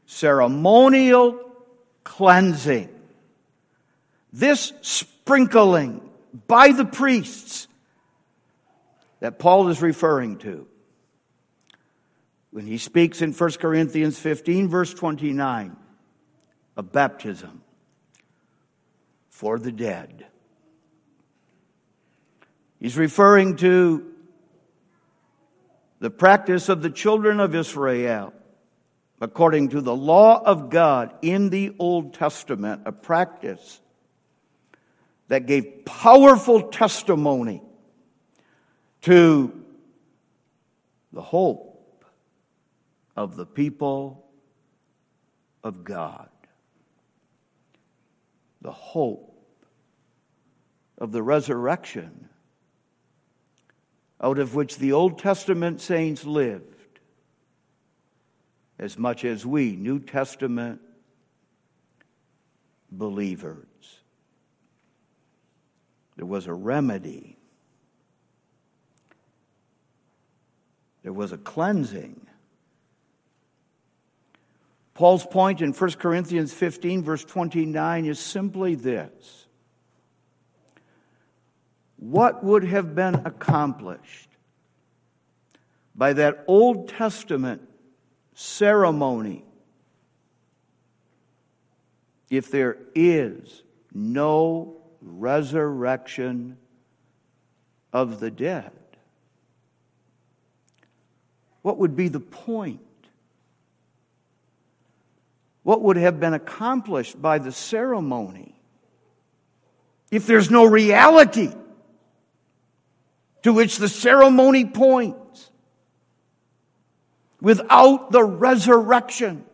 ceremonial 0.05 1.39
cleansing, 2.03 2.89
this 4.31 4.73
sprinkling 4.81 6.09
by 6.47 6.71
the 6.71 6.85
priests 6.85 7.67
that 9.19 9.39
Paul 9.39 9.69
is 9.69 9.81
referring 9.81 10.37
to 10.39 10.67
when 12.51 12.67
he 12.67 12.77
speaks 12.77 13.21
in 13.21 13.33
1 13.33 13.51
Corinthians 13.53 14.19
15, 14.19 14.67
verse 14.67 14.93
29, 14.93 15.75
of 16.77 16.91
baptism 16.91 17.63
for 19.29 19.57
the 19.57 19.71
dead. 19.71 20.27
He's 22.79 22.97
referring 22.97 23.55
to 23.57 24.12
the 26.03 26.09
practice 26.09 26.67
of 26.67 26.81
the 26.81 26.89
children 26.89 27.39
of 27.39 27.55
Israel 27.55 28.33
according 29.21 29.69
to 29.69 29.79
the 29.79 29.95
law 29.95 30.43
of 30.43 30.69
God 30.69 31.13
in 31.21 31.49
the 31.49 31.73
Old 31.79 32.13
Testament, 32.13 32.81
a 32.85 32.91
practice 32.91 33.79
that 35.29 35.45
gave 35.45 35.85
powerful 35.85 36.63
testimony 36.63 37.63
to 39.03 39.63
the 41.13 41.21
hope 41.21 42.03
of 43.15 43.37
the 43.37 43.45
people 43.45 44.25
of 45.63 45.85
God. 45.85 46.27
The 48.61 48.73
hope 48.73 49.41
of 50.97 51.13
the 51.13 51.23
resurrection 51.23 52.27
out 54.23 54.39
of 54.39 54.55
which 54.55 54.77
the 54.77 54.93
Old 54.93 55.19
Testament 55.19 55.81
saints 55.81 56.23
lived 56.23 56.99
as 58.79 58.97
much 58.97 59.25
as 59.25 59.45
we, 59.45 59.75
New 59.75 59.99
Testament 59.99 60.79
believers. 62.89 63.65
There 66.15 66.25
was 66.25 66.47
a 66.47 66.53
remedy, 66.53 67.37
there 71.03 71.13
was 71.13 71.33
a 71.33 71.37
cleansing. 71.37 72.25
Paul's 74.93 75.25
point 75.25 75.59
in 75.61 75.73
1 75.73 75.91
Corinthians 75.93 76.53
15, 76.53 77.03
verse 77.03 77.25
29, 77.25 78.05
is 78.05 78.19
simply 78.19 78.75
this 78.75 79.42
What 82.03 82.43
would 82.43 82.65
have 82.65 82.95
been 82.95 83.15
accomplished 83.15 84.27
by 85.95 86.11
that 86.11 86.43
Old 86.47 86.89
Testament 86.89 87.61
ceremony 88.33 89.45
if 92.29 92.51
there 92.51 92.75
is 92.93 93.63
no 93.93 94.81
resurrection 95.01 96.57
of 97.93 98.19
the 98.19 98.29
dead? 98.29 98.73
What 101.61 101.77
would 101.77 101.95
be 101.95 102.09
the 102.09 102.19
point? 102.19 102.81
What 105.63 105.81
would 105.83 105.95
have 105.95 106.19
been 106.19 106.33
accomplished 106.33 107.21
by 107.21 107.39
the 107.39 107.53
ceremony 107.53 108.59
if 110.11 110.27
there's 110.27 110.51
no 110.51 110.65
reality 110.65 111.53
to 113.43 113.53
which 113.53 113.77
the 113.77 113.89
ceremony 113.89 114.65
points? 114.65 115.51
Without 117.41 118.11
the 118.11 118.23
resurrection, 118.23 119.45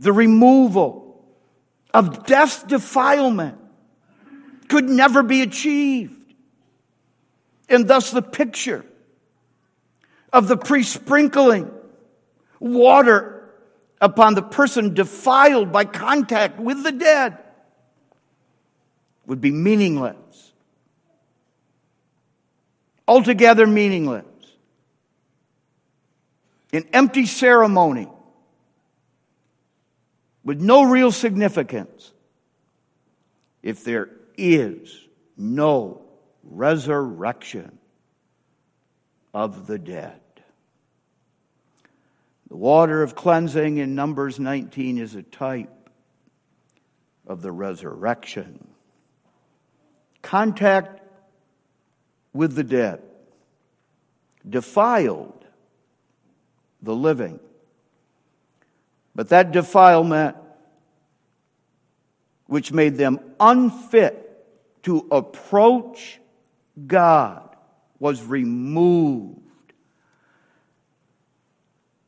the 0.00 0.12
removal 0.12 1.24
of 1.94 2.26
death's 2.26 2.62
defilement 2.64 3.58
could 4.68 4.88
never 4.88 5.22
be 5.22 5.42
achieved. 5.42 6.34
And 7.68 7.88
thus 7.88 8.10
the 8.10 8.22
picture 8.22 8.84
of 10.32 10.48
the 10.48 10.56
pre-sprinkling 10.56 11.70
water 12.58 13.50
upon 14.00 14.34
the 14.34 14.42
person 14.42 14.94
defiled 14.94 15.72
by 15.72 15.84
contact 15.84 16.58
with 16.58 16.82
the 16.82 16.92
dead 16.92 17.38
would 19.26 19.40
be 19.40 19.50
meaningless. 19.50 20.16
Altogether 23.08 23.66
meaningless. 23.66 24.24
An 26.72 26.84
empty 26.92 27.26
ceremony 27.26 28.08
with 30.44 30.60
no 30.60 30.84
real 30.84 31.10
significance 31.10 32.12
if 33.62 33.82
there 33.84 34.10
is 34.36 35.06
no 35.36 36.02
resurrection 36.44 37.78
of 39.34 39.66
the 39.66 39.78
dead. 39.78 40.20
The 42.48 42.56
water 42.56 43.02
of 43.02 43.16
cleansing 43.16 43.78
in 43.78 43.94
Numbers 43.94 44.38
19 44.38 44.98
is 44.98 45.14
a 45.14 45.22
type 45.22 45.90
of 47.26 47.42
the 47.42 47.50
resurrection. 47.50 48.68
Contact 50.22 51.02
with 52.36 52.54
the 52.54 52.64
dead 52.64 53.02
defiled 54.48 55.44
the 56.82 56.94
living. 56.94 57.40
But 59.14 59.30
that 59.30 59.52
defilement, 59.52 60.36
which 62.46 62.70
made 62.72 62.96
them 62.96 63.18
unfit 63.40 64.22
to 64.82 65.06
approach 65.10 66.20
God, 66.86 67.56
was 67.98 68.22
removed 68.22 69.40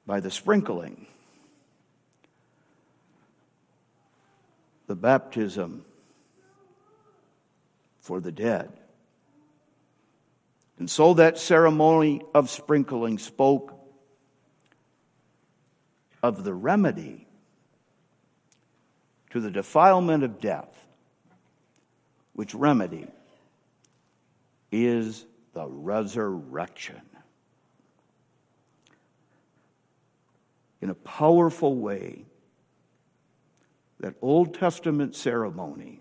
by 0.06 0.20
the 0.20 0.30
sprinkling. 0.30 1.06
The 4.86 4.94
baptism 4.94 5.84
for 8.00 8.20
the 8.20 8.32
dead. 8.32 8.70
And 10.78 10.88
so 10.88 11.14
that 11.14 11.38
ceremony 11.38 12.22
of 12.34 12.50
sprinkling 12.50 13.18
spoke 13.18 13.74
of 16.22 16.44
the 16.44 16.54
remedy 16.54 17.26
to 19.30 19.40
the 19.40 19.50
defilement 19.50 20.24
of 20.24 20.40
death, 20.40 20.86
which 22.32 22.54
remedy 22.54 23.06
is 24.70 25.24
the 25.52 25.66
resurrection. 25.66 27.00
In 30.80 30.90
a 30.90 30.94
powerful 30.94 31.74
way, 31.74 32.24
that 34.00 34.14
Old 34.22 34.54
Testament 34.54 35.16
ceremony 35.16 36.00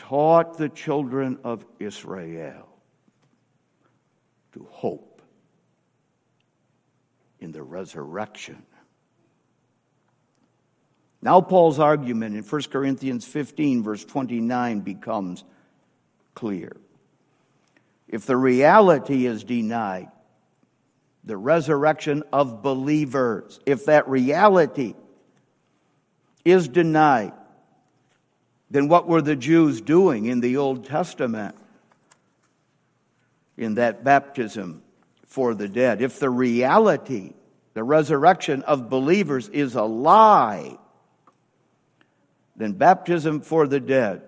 taught 0.00 0.56
the 0.56 0.70
children 0.70 1.38
of 1.44 1.64
Israel 1.78 2.66
to 4.52 4.66
hope 4.70 5.20
in 7.38 7.52
the 7.52 7.62
resurrection. 7.62 8.62
Now, 11.20 11.42
Paul's 11.42 11.78
argument 11.78 12.34
in 12.34 12.42
1 12.42 12.62
Corinthians 12.72 13.26
15, 13.26 13.82
verse 13.82 14.02
29, 14.02 14.80
becomes 14.80 15.44
clear. 16.34 16.74
If 18.08 18.24
the 18.24 18.38
reality 18.38 19.26
is 19.26 19.44
denied, 19.44 20.08
the 21.24 21.36
resurrection 21.36 22.22
of 22.32 22.62
believers, 22.62 23.60
if 23.66 23.84
that 23.84 24.08
reality 24.08 24.94
is 26.42 26.68
denied, 26.68 27.34
then 28.70 28.88
what 28.88 29.08
were 29.08 29.22
the 29.22 29.36
Jews 29.36 29.80
doing 29.80 30.26
in 30.26 30.40
the 30.40 30.56
Old 30.56 30.84
Testament 30.84 31.56
in 33.56 33.74
that 33.74 34.04
baptism 34.04 34.82
for 35.26 35.54
the 35.54 35.68
dead. 35.68 36.00
If 36.00 36.18
the 36.18 36.30
reality, 36.30 37.34
the 37.74 37.84
resurrection 37.84 38.62
of 38.62 38.88
believers 38.88 39.48
is 39.48 39.74
a 39.74 39.82
lie, 39.82 40.78
then 42.56 42.72
baptism 42.72 43.40
for 43.40 43.66
the 43.66 43.80
dead 43.80 44.22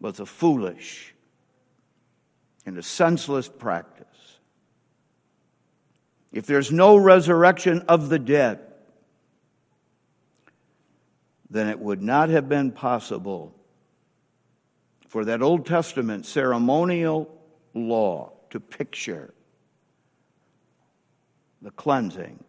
was 0.00 0.18
a 0.18 0.26
foolish 0.26 1.14
and 2.66 2.78
a 2.78 2.82
senseless 2.82 3.48
practice. 3.48 4.06
If 6.32 6.46
there's 6.46 6.70
no 6.70 6.96
resurrection 6.96 7.82
of 7.88 8.08
the 8.08 8.18
dead, 8.18 8.60
then 11.50 11.68
it 11.68 11.78
would 11.78 12.00
not 12.00 12.28
have 12.28 12.48
been 12.48 12.70
possible 12.70 13.52
for 15.08 15.24
that 15.24 15.42
Old 15.42 15.66
Testament 15.66 16.24
ceremonial 16.24 17.28
law 17.74 18.32
to 18.50 18.60
picture 18.60 19.34
the 21.60 21.72
cleansing 21.72 22.42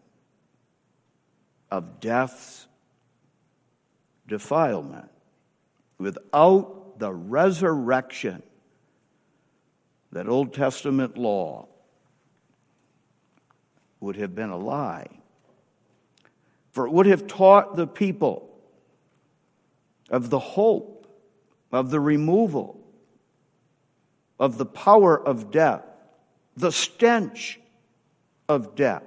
of 1.71 1.99
death's 1.99 2.67
defilement. 4.27 5.09
Without 5.97 6.99
the 6.99 7.11
resurrection, 7.11 8.43
that 10.11 10.27
Old 10.27 10.53
Testament 10.53 11.17
law 11.17 11.67
would 13.99 14.17
have 14.17 14.35
been 14.35 14.49
a 14.49 14.57
lie. 14.57 15.07
For 16.71 16.85
it 16.85 16.91
would 16.91 17.05
have 17.05 17.27
taught 17.27 17.75
the 17.75 17.87
people 17.87 18.50
of 20.11 20.29
the 20.29 20.39
hope 20.39 21.07
of 21.71 21.89
the 21.89 21.99
removal 21.99 22.79
of 24.39 24.59
the 24.59 24.65
power 24.65 25.19
of 25.19 25.49
death 25.49 25.83
the 26.55 26.71
stench 26.71 27.59
of 28.47 28.75
death. 28.75 29.03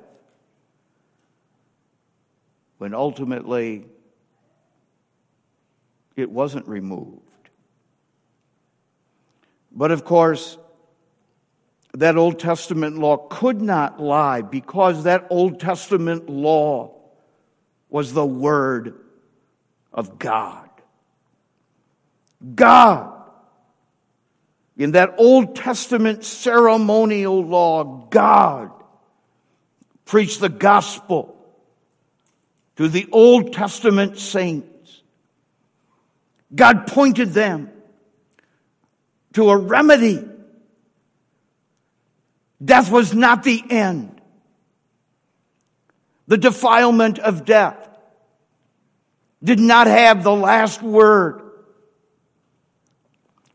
When 2.79 2.95
ultimately 2.95 3.87
it 6.17 6.31
wasn't 6.31 6.67
removed. 6.69 7.21
But 9.73 9.91
of 9.91 10.05
course, 10.05 10.59
that 11.95 12.17
Old 12.17 12.39
Testament 12.39 12.99
law 12.99 13.17
could 13.17 13.61
not 13.61 14.01
lie 14.01 14.43
because 14.43 15.05
that 15.05 15.27
Old 15.31 15.61
Testament 15.61 16.29
law 16.29 16.95
was 17.89 18.13
the 18.13 18.27
Word 18.27 19.01
of 19.93 20.19
God. 20.19 20.64
God 22.55 23.15
In 24.77 24.93
that 24.93 25.15
Old 25.19 25.55
Testament 25.55 26.25
ceremonial 26.25 27.45
law, 27.45 27.85
God 28.11 28.71
preached 30.05 30.41
the 30.41 30.49
gospel 30.49 31.37
to 32.77 32.89
the 32.89 33.07
Old 33.13 33.53
Testament 33.53 34.19
saints. 34.19 35.03
God 36.55 36.87
pointed 36.89 37.31
them 37.31 37.71
to 39.35 39.51
a 39.51 39.57
remedy. 39.57 40.29
Death 42.65 42.91
was 42.91 43.15
not 43.15 43.45
the 43.45 43.63
end. 43.71 44.21
The 46.27 46.37
defilement 46.37 47.19
of 47.19 47.45
death 47.45 47.89
did 49.43 49.61
not 49.61 49.87
have 49.87 50.25
the 50.25 50.35
last 50.35 50.83
word. 50.83 51.44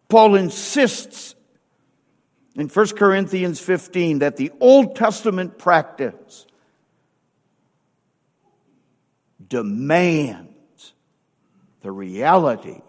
Paul 0.10 0.36
insists 0.36 1.36
in 2.56 2.68
1 2.68 2.88
Corinthians 2.90 3.60
15 3.60 4.20
that 4.20 4.38
the 4.38 4.52
Old 4.60 4.96
Testament 4.96 5.58
practice 5.60 6.48
demands 9.48 10.94
the 11.82 11.92
reality 11.92 12.82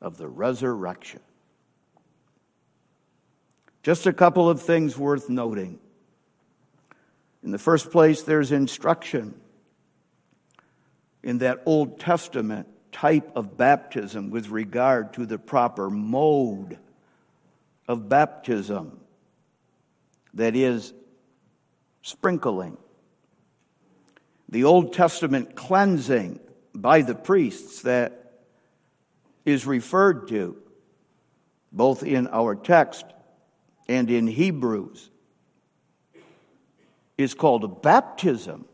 of 0.00 0.16
the 0.16 0.28
resurrection. 0.28 1.20
Just 3.82 4.06
a 4.06 4.12
couple 4.12 4.50
of 4.50 4.60
things 4.60 4.98
worth 4.98 5.30
noting. 5.30 5.78
In 7.42 7.52
the 7.52 7.58
first 7.58 7.90
place, 7.90 8.22
there's 8.22 8.52
instruction 8.52 9.40
in 11.22 11.38
that 11.38 11.62
Old 11.64 12.00
Testament 12.00 12.66
type 12.92 13.32
of 13.34 13.56
baptism 13.56 14.30
with 14.30 14.48
regard 14.48 15.12
to 15.14 15.26
the 15.26 15.38
proper 15.38 15.90
mode 15.90 16.78
of 17.88 18.08
baptism 18.08 19.00
that 20.34 20.54
is 20.56 20.92
sprinkling. 22.02 22.76
The 24.48 24.64
Old 24.64 24.92
Testament 24.92 25.54
cleansing 25.54 26.40
by 26.74 27.02
the 27.02 27.14
priests 27.14 27.82
that 27.82 28.42
is 29.44 29.66
referred 29.66 30.28
to 30.28 30.56
both 31.72 32.02
in 32.02 32.26
our 32.28 32.54
text 32.54 33.04
and 33.88 34.10
in 34.10 34.26
Hebrews 34.26 35.10
is 37.18 37.34
called 37.34 37.64
a 37.64 37.68
baptism. 37.68 38.66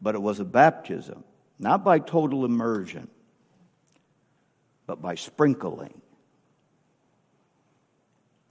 But 0.00 0.14
it 0.14 0.22
was 0.22 0.38
a 0.38 0.44
baptism, 0.44 1.24
not 1.58 1.84
by 1.84 1.98
total 1.98 2.44
immersion, 2.44 3.08
but 4.86 5.02
by 5.02 5.14
sprinkling. 5.14 6.00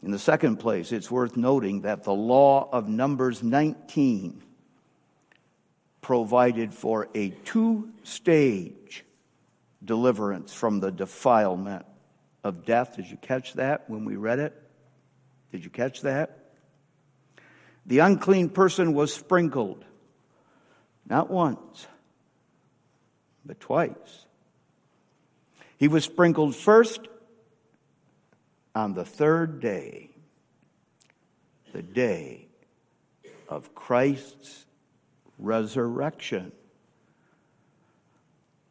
In 0.03 0.11
the 0.11 0.19
second 0.19 0.57
place, 0.57 0.91
it's 0.91 1.09
worth 1.09 1.35
noting 1.35 1.81
that 1.81 2.03
the 2.03 2.13
law 2.13 2.69
of 2.71 2.87
Numbers 2.87 3.41
19 3.41 4.43
provided 6.01 6.73
for 6.73 7.09
a 7.15 7.29
two 7.29 7.89
stage 8.03 9.03
deliverance 9.83 10.53
from 10.53 10.79
the 10.79 10.91
defilement 10.91 11.85
of 12.43 12.65
death. 12.65 12.95
Did 12.95 13.09
you 13.09 13.17
catch 13.17 13.53
that 13.53 13.89
when 13.89 14.05
we 14.05 14.15
read 14.15 14.39
it? 14.39 14.53
Did 15.51 15.63
you 15.63 15.69
catch 15.69 16.01
that? 16.01 16.51
The 17.85 17.99
unclean 17.99 18.49
person 18.49 18.93
was 18.93 19.13
sprinkled, 19.13 19.83
not 21.09 21.29
once, 21.29 21.87
but 23.47 23.59
twice. 23.59 24.25
He 25.77 25.87
was 25.87 26.03
sprinkled 26.03 26.55
first 26.55 27.07
on 28.75 28.93
the 28.93 29.05
third 29.05 29.59
day, 29.59 30.11
the 31.73 31.81
day 31.81 32.47
of 33.47 33.73
Christ's 33.73 34.65
resurrection. 35.39 36.51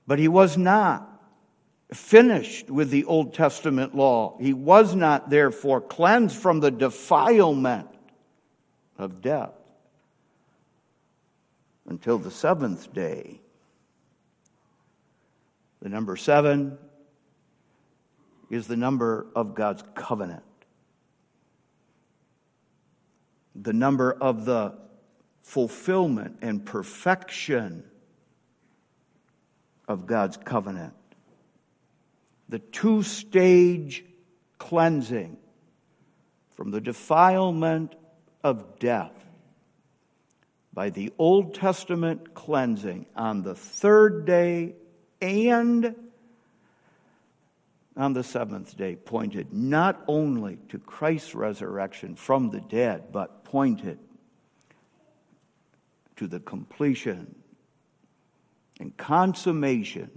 But 0.07 0.19
he 0.19 0.29
was 0.29 0.57
not 0.57 1.11
finished 1.93 2.71
with 2.71 2.91
the 2.91 3.05
Old 3.05 3.35
Testament 3.35 3.95
law. 3.95 4.37
He 4.41 4.53
was 4.53 4.95
not, 4.95 5.31
therefore, 5.31 5.81
cleansed 5.81 6.37
from 6.37 6.61
the 6.61 6.71
defilement 6.71 7.89
of 8.99 9.23
death 9.23 9.55
until 11.89 12.19
the 12.19 12.31
seventh 12.31 12.93
day. 12.93 13.41
The 15.87 15.91
number 15.91 16.17
seven 16.17 16.79
is 18.51 18.67
the 18.67 18.77
number 18.77 19.29
of 19.37 19.55
God's 19.55 19.85
covenant, 19.95 20.43
the 23.55 23.73
number 23.73 24.13
of 24.13 24.47
the 24.47 24.75
fulfillment 25.43 26.39
and 26.43 26.67
perfection 26.67 27.85
of 29.87 30.09
God's 30.09 30.37
covenant, 30.37 30.95
the 32.49 32.59
two 32.59 33.05
stage 33.05 34.05
cleansing 34.59 35.37
from 36.57 36.73
the 36.73 36.81
defilement 36.81 37.95
of 38.43 38.81
death 38.81 39.15
by 40.73 40.91
the 40.91 41.13
Old 41.17 41.55
Testament 41.55 42.35
cleansing 42.35 43.07
on 43.15 43.43
the 43.43 43.55
third 43.55 44.25
day 44.25 44.75
and 45.21 45.95
on 47.97 48.13
the 48.13 48.23
seventh 48.23 48.77
day 48.77 48.97
pointed 48.97 49.53
not 49.53 50.03
only 50.07 50.59
to 50.69 50.79
Christ's 50.79 51.35
resurrection 51.35 52.15
from 52.15 52.51
the 52.51 52.61
dead, 52.61 53.13
but 53.13 53.45
pointed 53.45 53.99
to 56.17 56.27
the 56.27 56.41
completion 56.41 57.35
and 58.81 58.97
consummation 58.97 60.11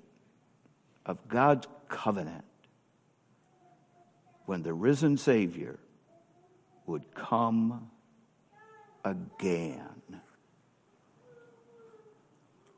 of 1.05 1.27
God's 1.27 1.67
covenant 1.87 2.43
when 4.45 4.63
the 4.63 4.73
risen 4.73 5.17
Savior 5.17 5.79
would 6.85 7.13
come 7.13 7.89
again. 9.05 9.98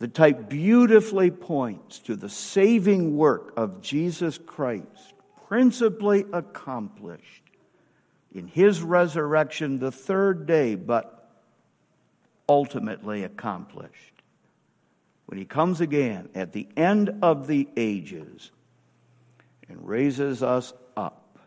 The 0.02 0.08
type 0.08 0.50
beautifully 0.50 1.30
points 1.30 2.00
to 2.00 2.16
the 2.16 2.28
saving 2.28 3.16
work 3.16 3.54
of 3.56 3.84
Jesus 3.84 4.40
Christ, 4.40 5.14
principally 5.48 6.26
accomplished 6.34 7.44
in 8.34 8.48
his 8.48 8.82
resurrection 8.82 9.78
the 9.78 9.92
third 9.92 10.48
day, 10.48 10.74
but 10.74 11.30
ultimately 12.50 13.24
accomplished. 13.26 14.24
When 15.28 15.38
he 15.38 15.46
comes 15.46 15.82
again 15.82 16.30
at 16.34 16.52
the 16.52 16.68
end 16.76 17.20
of 17.22 17.46
the 17.46 17.70
ages 17.78 18.50
and 19.70 19.88
raises 19.88 20.42
us 20.42 20.74
up 20.98 21.38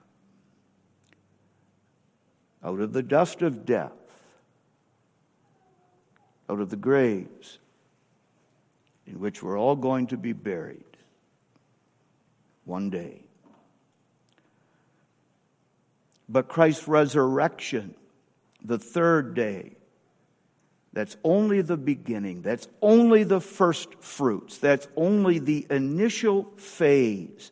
out 2.63 2.79
of 2.79 2.93
the 2.93 3.03
dust 3.03 3.43
of 3.43 3.67
death 3.67 3.91
out 6.49 6.61
of 6.61 6.71
the 6.71 6.77
graves 6.77 7.59
in 9.07 9.21
which 9.21 9.43
we're 9.43 9.59
all 9.59 9.77
going 9.77 10.07
to 10.09 10.17
be 10.17 10.33
buried 10.33 10.85
one 12.65 12.91
day. 12.91 13.23
But 16.29 16.49
Christ's 16.49 16.89
resurrection, 16.89 17.95
the 18.65 18.79
third 18.79 19.35
day, 19.35 19.77
that's 20.95 21.17
only 21.25 21.61
the 21.61 21.77
beginning. 21.77 22.43
That's 22.43 22.69
only 22.81 23.25
the 23.25 23.41
first 23.41 23.95
fruits. 24.01 24.59
That's 24.59 24.87
only 24.97 25.41
the 25.41 25.67
initial 25.69 26.45
phase 26.57 27.51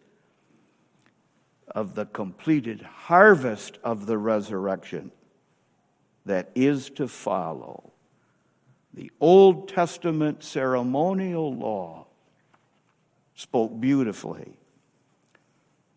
of 1.67 1.95
the 1.95 2.07
completed 2.07 2.83
harvest 2.83 3.79
of 3.83 4.07
the 4.07 4.17
resurrection 4.17 5.11
that 6.25 6.51
is 6.55 6.91
to 6.91 7.09
follow 7.09 7.92
the 8.95 9.11
Old 9.21 9.69
Testament 9.69 10.43
ceremonial 10.43 11.55
law 11.55 12.07
spoke 13.35 13.81
beautifully 13.81 14.59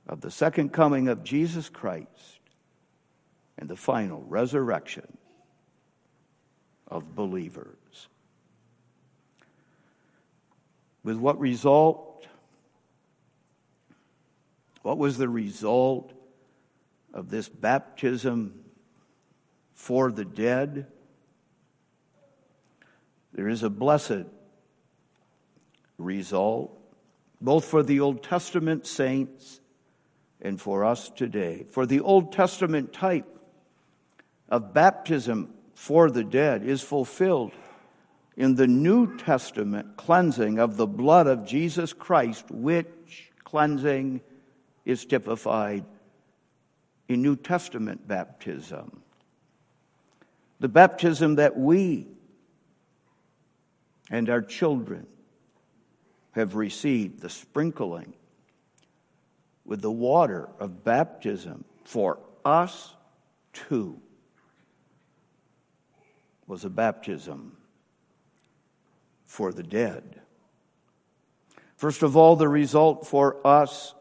of 0.07 0.21
the 0.21 0.31
second 0.31 0.69
coming 0.69 1.07
of 1.07 1.23
Jesus 1.23 1.67
Christ 1.67 2.39
and 3.57 3.69
the 3.69 3.75
final 3.75 4.23
resurrection 4.27 5.17
of 6.87 7.15
believers. 7.15 8.07
With 11.03 11.17
what 11.17 11.39
result? 11.39 12.27
What 14.81 14.97
was 14.97 15.17
the 15.17 15.29
result 15.29 16.13
of 17.13 17.29
this 17.29 17.49
baptism 17.49 18.63
for 19.73 20.11
the 20.11 20.25
dead? 20.25 20.87
There 23.35 23.49
is 23.49 23.63
a 23.63 23.69
blessed 23.69 24.25
result, 25.97 26.71
both 27.41 27.65
for 27.65 27.83
the 27.83 27.99
Old 27.99 28.23
Testament 28.23 28.87
saints 28.87 29.59
and 30.41 30.59
for 30.59 30.85
us 30.85 31.09
today. 31.09 31.65
For 31.69 31.85
the 31.85 31.99
Old 31.99 32.31
Testament 32.31 32.93
type 32.93 33.27
of 34.47 34.73
baptism 34.73 35.53
for 35.73 36.09
the 36.09 36.23
dead 36.23 36.63
is 36.63 36.81
fulfilled 36.81 37.51
in 38.37 38.55
the 38.55 38.67
New 38.67 39.17
Testament 39.17 39.97
cleansing 39.97 40.57
of 40.57 40.77
the 40.77 40.87
blood 40.87 41.27
of 41.27 41.45
Jesus 41.45 41.91
Christ, 41.91 42.49
which 42.49 43.31
cleansing 43.43 44.21
is 44.85 45.05
typified 45.05 45.83
in 47.09 47.21
New 47.21 47.35
Testament 47.35 48.07
baptism. 48.07 49.01
The 50.61 50.69
baptism 50.69 51.35
that 51.35 51.57
we 51.57 52.07
and 54.09 54.29
our 54.29 54.41
children 54.41 55.07
have 56.31 56.55
received, 56.55 57.21
the 57.21 57.29
sprinkling 57.29 58.13
with 59.63 59.81
the 59.81 59.91
water 59.91 60.49
of 60.59 60.83
baptism 60.83 61.63
for 61.83 62.19
us 62.43 62.93
too, 63.53 63.99
was 66.47 66.65
a 66.65 66.69
baptism 66.69 67.55
for 69.25 69.51
the 69.51 69.63
dead. 69.63 70.21
First 71.77 72.03
of 72.03 72.15
all, 72.15 72.35
the 72.35 72.47
result 72.47 73.07
for 73.07 73.45
us 73.45 73.93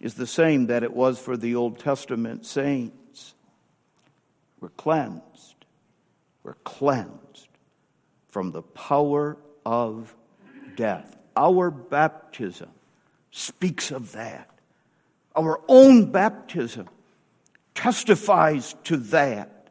is 0.00 0.14
the 0.14 0.26
same 0.26 0.66
that 0.66 0.82
it 0.82 0.92
was 0.92 1.18
for 1.18 1.36
the 1.36 1.54
Old 1.54 1.78
Testament 1.78 2.46
saints. 2.46 3.34
We're 4.60 4.70
cleansed. 4.70 5.66
We're 6.42 6.54
cleansed 6.64 7.29
from 8.30 8.52
the 8.52 8.62
power 8.62 9.36
of 9.64 10.14
death. 10.76 11.16
Our 11.36 11.70
baptism 11.70 12.70
speaks 13.30 13.90
of 13.90 14.12
that. 14.12 14.48
Our 15.36 15.60
own 15.68 16.10
baptism 16.10 16.88
testifies 17.74 18.74
to 18.84 18.96
that. 18.98 19.68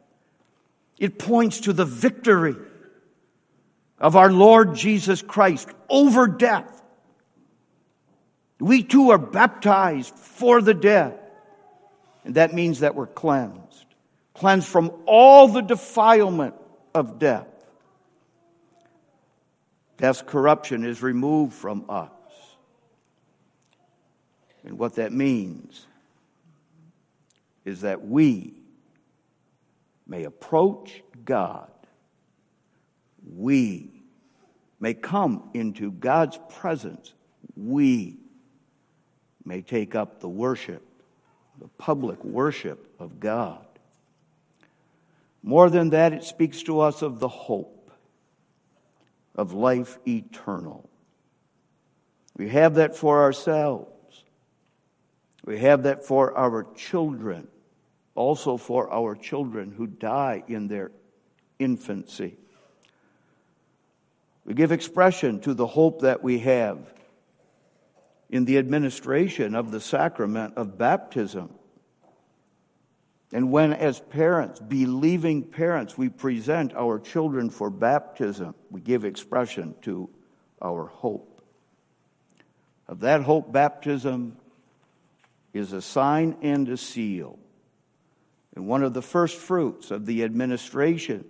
It 0.97 1.19
points 1.19 1.61
to 1.61 1.73
the 1.73 1.85
victory 1.85 2.55
of 3.99 4.15
our 4.15 4.31
Lord 4.31 4.75
Jesus 4.75 5.21
Christ 5.21 5.69
over 5.89 6.27
death. 6.27 6.81
We 8.59 8.83
too 8.83 9.11
are 9.11 9.17
baptized 9.17 10.15
for 10.15 10.61
the 10.61 10.73
dead. 10.73 11.19
And 12.25 12.35
that 12.35 12.53
means 12.53 12.81
that 12.81 12.95
we're 12.95 13.07
cleansed, 13.07 13.85
cleansed 14.33 14.67
from 14.67 14.91
all 15.05 15.47
the 15.47 15.61
defilement 15.61 16.55
of 16.93 17.19
death. 17.19 17.47
Death's 19.99 20.23
corruption 20.23 20.83
is 20.83 21.03
removed 21.03 21.53
from 21.53 21.85
us. 21.87 22.09
And 24.63 24.79
what 24.79 24.95
that 24.95 25.13
means 25.13 25.85
is 27.65 27.81
that 27.81 28.07
we 28.07 28.53
may 30.07 30.23
approach 30.23 31.03
God 31.23 31.69
we 33.35 33.89
may 34.79 34.93
come 34.93 35.49
into 35.53 35.91
God's 35.91 36.39
presence. 36.49 37.13
We 37.55 38.17
may 39.45 39.61
take 39.61 39.95
up 39.95 40.19
the 40.19 40.29
worship, 40.29 40.85
the 41.59 41.67
public 41.77 42.23
worship 42.23 42.93
of 42.99 43.19
God. 43.19 43.65
More 45.43 45.69
than 45.69 45.91
that, 45.91 46.13
it 46.13 46.23
speaks 46.23 46.63
to 46.63 46.81
us 46.81 47.01
of 47.01 47.19
the 47.19 47.27
hope 47.27 47.78
of 49.35 49.53
life 49.53 49.97
eternal. 50.07 50.89
We 52.37 52.49
have 52.49 52.75
that 52.75 52.95
for 52.95 53.21
ourselves. 53.21 54.23
We 55.45 55.59
have 55.59 55.83
that 55.83 56.05
for 56.05 56.37
our 56.37 56.63
children, 56.75 57.47
also 58.15 58.57
for 58.57 58.91
our 58.91 59.15
children 59.15 59.71
who 59.71 59.87
die 59.87 60.43
in 60.47 60.67
their 60.67 60.91
infancy. 61.57 62.37
We 64.45 64.53
give 64.53 64.71
expression 64.71 65.41
to 65.41 65.53
the 65.53 65.67
hope 65.67 66.01
that 66.01 66.23
we 66.23 66.39
have 66.39 66.79
in 68.29 68.45
the 68.45 68.57
administration 68.57 69.55
of 69.55 69.71
the 69.71 69.81
sacrament 69.81 70.55
of 70.55 70.77
baptism. 70.77 71.49
And 73.31 73.51
when, 73.51 73.73
as 73.73 73.99
parents, 73.99 74.59
believing 74.59 75.43
parents, 75.43 75.97
we 75.97 76.09
present 76.09 76.73
our 76.73 76.99
children 76.99 77.49
for 77.49 77.69
baptism, 77.69 78.55
we 78.71 78.81
give 78.81 79.05
expression 79.05 79.75
to 79.83 80.09
our 80.61 80.87
hope. 80.87 81.41
Of 82.87 83.01
that 83.01 83.21
hope, 83.21 83.51
baptism 83.51 84.35
is 85.53 85.73
a 85.73 85.81
sign 85.81 86.37
and 86.41 86.67
a 86.69 86.77
seal. 86.77 87.37
And 88.55 88.67
one 88.67 88.83
of 88.83 88.93
the 88.93 89.01
first 89.01 89.37
fruits 89.37 89.91
of 89.91 90.07
the 90.07 90.23
administration 90.23 91.25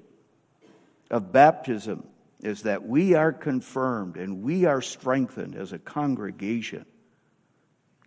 of 1.11 1.33
baptism 1.33 2.07
is 2.41 2.61
that 2.63 2.87
we 2.87 3.13
are 3.15 3.33
confirmed 3.33 4.15
and 4.15 4.41
we 4.41 4.63
are 4.63 4.81
strengthened 4.81 5.55
as 5.55 5.73
a 5.73 5.79
congregation 5.79 6.85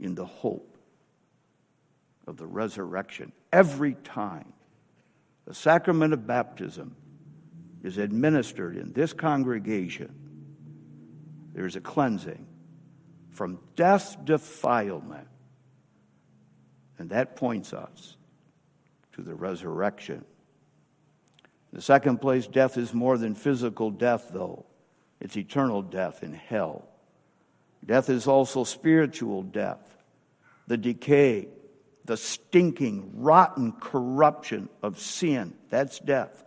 in 0.00 0.14
the 0.14 0.24
hope 0.24 0.78
of 2.26 2.38
the 2.38 2.46
resurrection. 2.46 3.32
Every 3.52 3.94
time 3.94 4.52
the 5.46 5.54
sacrament 5.54 6.14
of 6.14 6.26
baptism 6.26 6.96
is 7.82 7.98
administered 7.98 8.76
in 8.76 8.92
this 8.92 9.12
congregation, 9.12 10.12
there's 11.52 11.76
a 11.76 11.80
cleansing 11.80 12.46
from 13.30 13.58
death 13.76 14.16
defilement. 14.24 15.28
And 16.98 17.10
that 17.10 17.36
points 17.36 17.72
us 17.72 18.16
to 19.14 19.22
the 19.22 19.34
resurrection 19.34 20.24
in 21.72 21.76
the 21.76 21.82
second 21.82 22.18
place, 22.20 22.46
death 22.46 22.76
is 22.76 22.92
more 22.92 23.16
than 23.16 23.34
physical 23.34 23.90
death, 23.90 24.28
though. 24.30 24.66
It's 25.20 25.36
eternal 25.36 25.80
death 25.80 26.22
in 26.22 26.34
hell. 26.34 26.86
Death 27.84 28.10
is 28.10 28.26
also 28.26 28.64
spiritual 28.64 29.42
death, 29.42 29.96
the 30.66 30.76
decay, 30.76 31.48
the 32.04 32.16
stinking, 32.16 33.12
rotten 33.22 33.72
corruption 33.72 34.68
of 34.82 34.98
sin. 34.98 35.54
That's 35.70 35.98
death. 35.98 36.44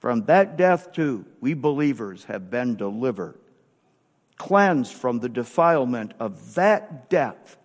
From 0.00 0.24
that 0.26 0.56
death, 0.56 0.92
too, 0.92 1.26
we 1.40 1.54
believers 1.54 2.24
have 2.24 2.50
been 2.50 2.76
delivered, 2.76 3.38
cleansed 4.36 4.92
from 4.92 5.20
the 5.20 5.28
defilement 5.28 6.14
of 6.18 6.54
that 6.54 7.10
death. 7.10 7.58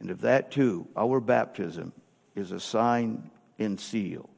And 0.00 0.10
of 0.10 0.22
that, 0.22 0.50
too, 0.50 0.86
our 0.96 1.20
baptism 1.20 1.92
is 2.34 2.52
a 2.52 2.60
sign 2.60 3.30
and 3.58 3.78
seal. 3.78 4.28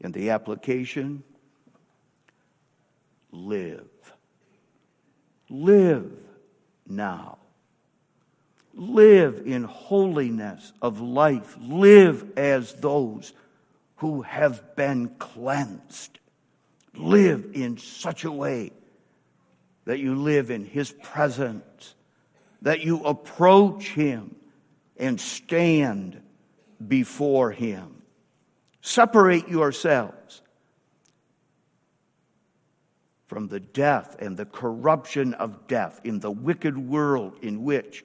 And 0.00 0.14
the 0.14 0.30
application 0.30 1.22
live. 3.32 3.88
Live 5.48 6.12
now. 6.86 7.37
Live 8.80 9.42
in 9.44 9.64
holiness 9.64 10.72
of 10.80 11.00
life. 11.00 11.56
Live 11.60 12.38
as 12.38 12.74
those 12.74 13.32
who 13.96 14.22
have 14.22 14.76
been 14.76 15.08
cleansed. 15.18 16.20
Live 16.94 17.50
in 17.54 17.76
such 17.76 18.22
a 18.22 18.30
way 18.30 18.70
that 19.84 19.98
you 19.98 20.14
live 20.14 20.52
in 20.52 20.64
His 20.64 20.92
presence, 20.92 21.96
that 22.62 22.84
you 22.84 23.02
approach 23.04 23.88
Him 23.88 24.36
and 24.96 25.20
stand 25.20 26.20
before 26.86 27.50
Him. 27.50 28.02
Separate 28.80 29.48
yourselves 29.48 30.40
from 33.26 33.48
the 33.48 33.58
death 33.58 34.14
and 34.20 34.36
the 34.36 34.46
corruption 34.46 35.34
of 35.34 35.66
death 35.66 36.00
in 36.04 36.20
the 36.20 36.30
wicked 36.30 36.78
world 36.78 37.38
in 37.42 37.64
which 37.64 38.04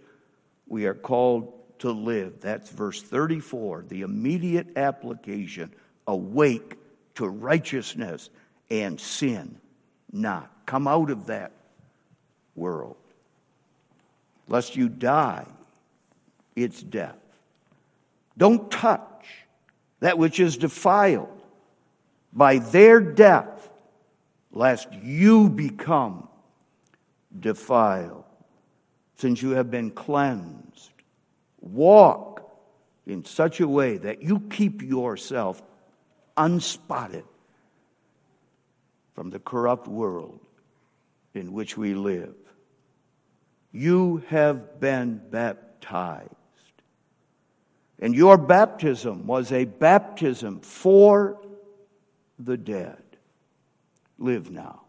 we 0.68 0.86
are 0.86 0.94
called 0.94 1.54
to 1.80 1.92
live. 1.92 2.40
That's 2.40 2.70
verse 2.70 3.02
34, 3.02 3.86
the 3.88 4.02
immediate 4.02 4.78
application 4.78 5.74
awake 6.08 6.76
to 7.16 7.28
righteousness 7.28 8.30
and 8.70 9.00
sin 9.00 9.60
not. 10.14 10.50
Come 10.66 10.88
out 10.88 11.10
of 11.10 11.26
that 11.26 11.52
world. 12.56 12.96
Lest 14.48 14.76
you 14.76 14.88
die, 14.88 15.46
it's 16.56 16.82
death. 16.82 17.18
Don't 18.38 18.72
touch 18.72 19.26
that 20.00 20.18
which 20.18 20.40
is 20.40 20.58
defiled 20.58 21.42
by 22.32 22.60
their 22.60 23.00
death, 23.00 23.70
lest 24.52 24.92
you 24.94 25.50
become 25.50 26.28
defiled. 27.40 28.23
Since 29.24 29.42
you 29.42 29.52
have 29.52 29.72
been 29.72 29.90
cleansed, 29.90 30.92
walk 31.62 32.42
in 33.06 33.24
such 33.24 33.62
a 33.62 33.68
way 33.70 33.96
that 33.96 34.22
you 34.22 34.42
keep 34.50 34.82
yourself 34.82 35.64
unspotted 36.36 37.24
from 39.16 39.30
the 39.30 39.40
corrupt 39.40 39.88
world 39.88 40.42
in 41.34 41.54
which 41.54 41.78
we 41.78 41.94
live. 41.94 42.36
you 43.72 44.26
have 44.28 44.82
been 44.82 45.22
baptized. 45.30 46.28
And 48.00 48.14
your 48.14 48.38
baptism 48.38 49.26
was 49.26 49.54
a 49.54 49.64
baptism 49.64 50.60
for 50.60 51.40
the 52.38 52.58
dead. 52.58 53.02
Live 54.18 54.52
now. 54.52 54.82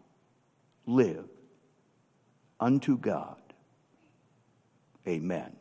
Live 0.85 1.23
unto 2.59 2.97
God. 2.97 3.37
Amen. 5.07 5.55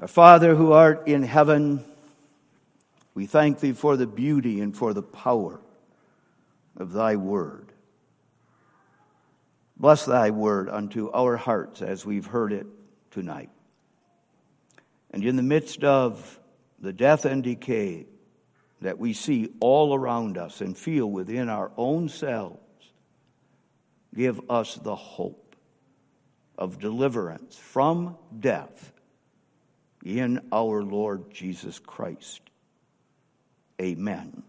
Our 0.00 0.08
Father 0.08 0.54
who 0.54 0.72
art 0.72 1.06
in 1.06 1.22
heaven, 1.22 1.84
we 3.14 3.26
thank 3.26 3.60
thee 3.60 3.72
for 3.72 3.96
the 3.96 4.06
beauty 4.06 4.60
and 4.60 4.76
for 4.76 4.94
the 4.94 5.02
power 5.02 5.60
of 6.76 6.92
thy 6.92 7.16
word. 7.16 7.72
Bless 9.76 10.04
thy 10.06 10.30
word 10.30 10.68
unto 10.68 11.10
our 11.12 11.36
hearts 11.36 11.82
as 11.82 12.06
we've 12.06 12.26
heard 12.26 12.52
it 12.52 12.66
tonight. 13.10 13.50
And 15.10 15.24
in 15.24 15.36
the 15.36 15.42
midst 15.42 15.84
of 15.84 16.40
the 16.80 16.92
death 16.92 17.24
and 17.24 17.44
decay 17.44 18.06
that 18.80 18.98
we 18.98 19.12
see 19.12 19.50
all 19.60 19.94
around 19.94 20.38
us 20.38 20.60
and 20.60 20.76
feel 20.76 21.10
within 21.10 21.48
our 21.48 21.70
own 21.76 22.08
selves, 22.08 22.58
give 24.14 24.40
us 24.50 24.76
the 24.76 24.96
hope 24.96 25.41
of 26.56 26.78
deliverance 26.78 27.56
from 27.56 28.16
death 28.38 28.92
in 30.04 30.40
our 30.52 30.82
Lord 30.82 31.30
Jesus 31.32 31.78
Christ. 31.78 32.40
Amen. 33.80 34.42